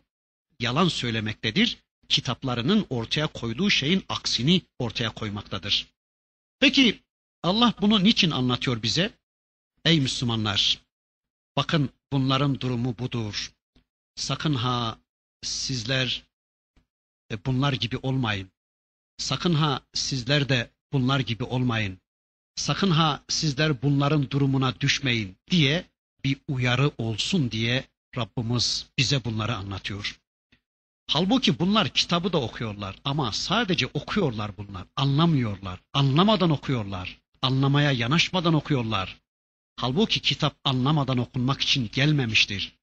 [0.61, 1.79] yalan söylemektedir.
[2.09, 5.87] Kitaplarının ortaya koyduğu şeyin aksini ortaya koymaktadır.
[6.61, 7.03] Peki
[7.43, 9.15] Allah bunu niçin anlatıyor bize?
[9.85, 10.83] Ey Müslümanlar!
[11.57, 13.53] Bakın bunların durumu budur.
[14.17, 14.99] Sakın ha
[15.43, 16.25] sizler
[17.33, 18.51] e, bunlar gibi olmayın.
[19.19, 21.99] Sakın ha sizler de bunlar gibi olmayın.
[22.57, 25.85] Sakın ha sizler bunların durumuna düşmeyin diye
[26.25, 27.85] bir uyarı olsun diye
[28.17, 30.21] Rabbimiz bize bunları anlatıyor.
[31.11, 34.85] Halbuki bunlar kitabı da okuyorlar ama sadece okuyorlar bunlar.
[34.97, 35.81] Anlamıyorlar.
[35.93, 39.20] Anlamadan okuyorlar Anlamaya yanaşmadan okuyorlar.
[39.76, 42.76] Halbuki kitap anlamadan okunmak için gelmemiştir.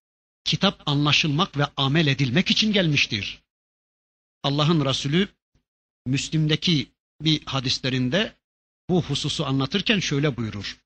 [0.45, 3.43] Kitap anlaşılmak ve amel edilmek için gelmiştir.
[4.43, 5.29] Allah'ın Resulü
[6.07, 6.87] Müslim'deki
[7.21, 8.37] bir hadislerinde
[8.91, 10.79] bu hususu anlatırken şöyle buyurur.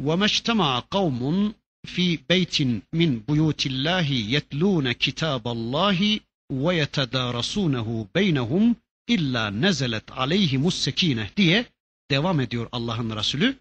[0.00, 1.52] وَمَا اجْتَمَعَ قَوْمٌ
[1.86, 8.76] fi beytin min buyutillahi yetlûne kitaballahi ve yetedârasûnehu beynehum
[9.08, 11.66] illa nezelet aleyhimus sekine diye
[12.11, 13.57] devam ediyor Allah'ın Resulü.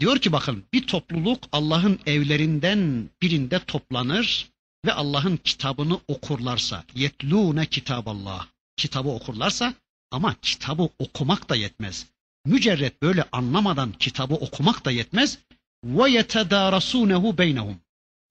[0.00, 4.48] Diyor ki bakın bir topluluk Allah'ın evlerinden birinde toplanır
[4.86, 8.46] ve Allah'ın kitabını okurlarsa yetlûne kitaballah
[8.76, 9.74] kitabı okurlarsa
[10.10, 12.06] ama kitabı okumak da yetmez.
[12.44, 15.38] Mücerret böyle anlamadan kitabı okumak da yetmez.
[15.84, 17.80] Ve yetedârasûnehu beynehum.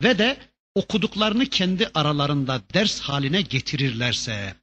[0.04, 0.38] Ve de
[0.76, 4.56] okuduklarını kendi aralarında ders haline getirirlerse,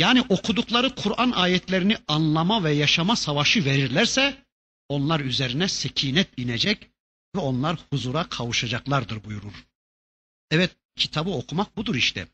[0.00, 4.44] yani okudukları Kur'an ayetlerini anlama ve yaşama savaşı verirlerse,
[4.88, 6.90] onlar üzerine sekinet inecek
[7.36, 9.66] ve onlar huzura kavuşacaklardır buyurur.
[10.50, 12.26] Evet, kitabı okumak budur işte.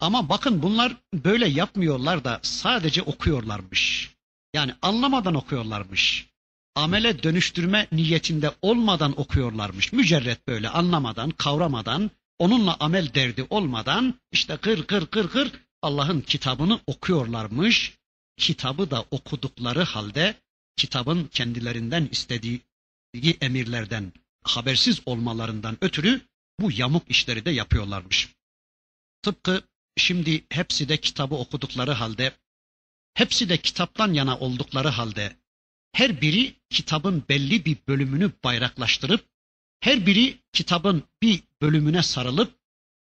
[0.00, 4.10] Ama bakın bunlar böyle yapmıyorlar da sadece okuyorlarmış.
[4.54, 6.26] Yani anlamadan okuyorlarmış.
[6.74, 9.92] Amele dönüştürme niyetinde olmadan okuyorlarmış.
[9.92, 15.52] Mücerret böyle anlamadan, kavramadan, onunla amel derdi olmadan işte kır kır kır kır
[15.82, 17.94] Allah'ın kitabını okuyorlarmış.
[18.36, 20.34] Kitabı da okudukları halde
[20.76, 22.60] kitabın kendilerinden istediği
[23.40, 24.12] emirlerden
[24.44, 26.20] habersiz olmalarından ötürü
[26.60, 28.28] bu yamuk işleri de yapıyorlarmış.
[29.22, 29.62] Tıpkı
[29.96, 32.32] şimdi hepsi de kitabı okudukları halde,
[33.14, 35.36] hepsi de kitaptan yana oldukları halde,
[35.92, 39.26] her biri kitabın belli bir bölümünü bayraklaştırıp,
[39.80, 42.59] her biri kitabın bir bölümüne sarılıp,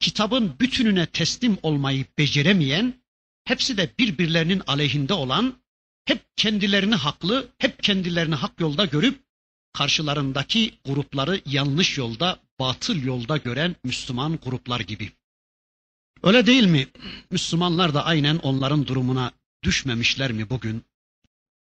[0.02, 2.94] kitabın bütününe teslim olmayı beceremeyen,
[3.46, 5.56] hepsi de birbirlerinin aleyhinde olan,
[6.06, 9.24] hep kendilerini haklı, hep kendilerini hak yolda görüp,
[9.74, 15.12] karşılarındaki grupları yanlış yolda, batıl yolda gören Müslüman gruplar gibi.
[16.24, 16.88] Öyle değil mi?
[17.32, 19.32] Müslümanlar da aynen onların durumuna
[19.64, 20.86] düşmemişler mi bugün?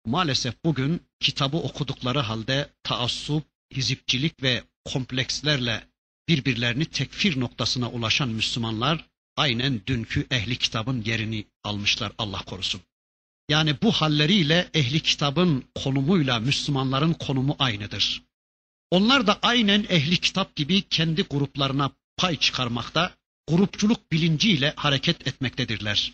[0.06, 5.89] Maalesef bugün kitabı okudukları halde taassup, hizipçilik ve komplekslerle
[6.30, 9.04] birbirlerini tekfir noktasına ulaşan Müslümanlar
[9.36, 12.80] aynen dünkü ehli kitabın yerini almışlar Allah korusun.
[13.48, 18.22] Yani bu halleriyle ehli kitabın konumuyla Müslümanların konumu aynıdır.
[18.90, 23.14] Onlar da aynen ehli kitap gibi kendi gruplarına pay çıkarmakta,
[23.48, 26.12] grupçuluk bilinciyle hareket etmektedirler.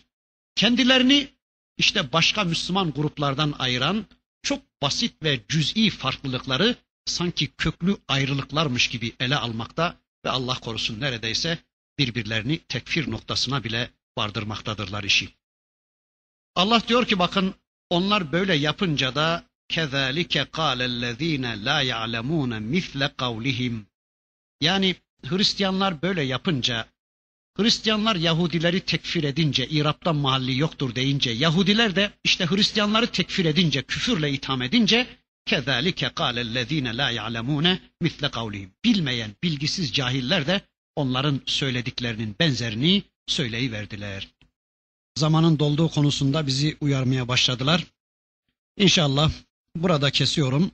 [0.55, 1.27] Kendilerini
[1.77, 4.05] işte başka Müslüman gruplardan ayıran,
[4.43, 11.57] çok basit ve cüz'i farklılıkları sanki köklü ayrılıklarmış gibi ele almakta ve Allah korusun neredeyse
[11.99, 15.29] birbirlerini tekfir noktasına bile vardırmaktadırlar işi.
[16.55, 17.55] Allah diyor ki bakın
[17.89, 23.87] onlar böyle yapınca da kezalike kâlellezîne la ya'lemûne misle kavlihim.
[24.61, 24.95] Yani
[25.25, 26.87] Hristiyanlar böyle yapınca
[27.57, 34.31] Hristiyanlar Yahudileri tekfir edince, İrab'da mahalli yoktur deyince, Yahudiler de işte Hristiyanları tekfir edince, küfürle
[34.31, 35.07] itham edince,
[35.47, 38.71] kezalike kâlellezîne la ya'lemûne misle kavlihim.
[38.85, 40.61] Bilmeyen, bilgisiz cahiller de
[40.95, 44.27] onların söylediklerinin benzerini söyleyiverdiler.
[45.17, 47.85] Zamanın dolduğu konusunda bizi uyarmaya başladılar.
[48.77, 49.31] İnşallah
[49.75, 50.71] burada kesiyorum.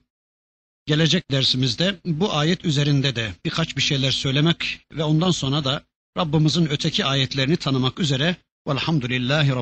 [0.86, 5.84] Gelecek dersimizde bu ayet üzerinde de birkaç bir şeyler söylemek ve ondan sonra da
[6.18, 8.36] Rabbimizin öteki ayetlerini tanımak üzere
[8.68, 9.58] velhamdülillahi Rabbil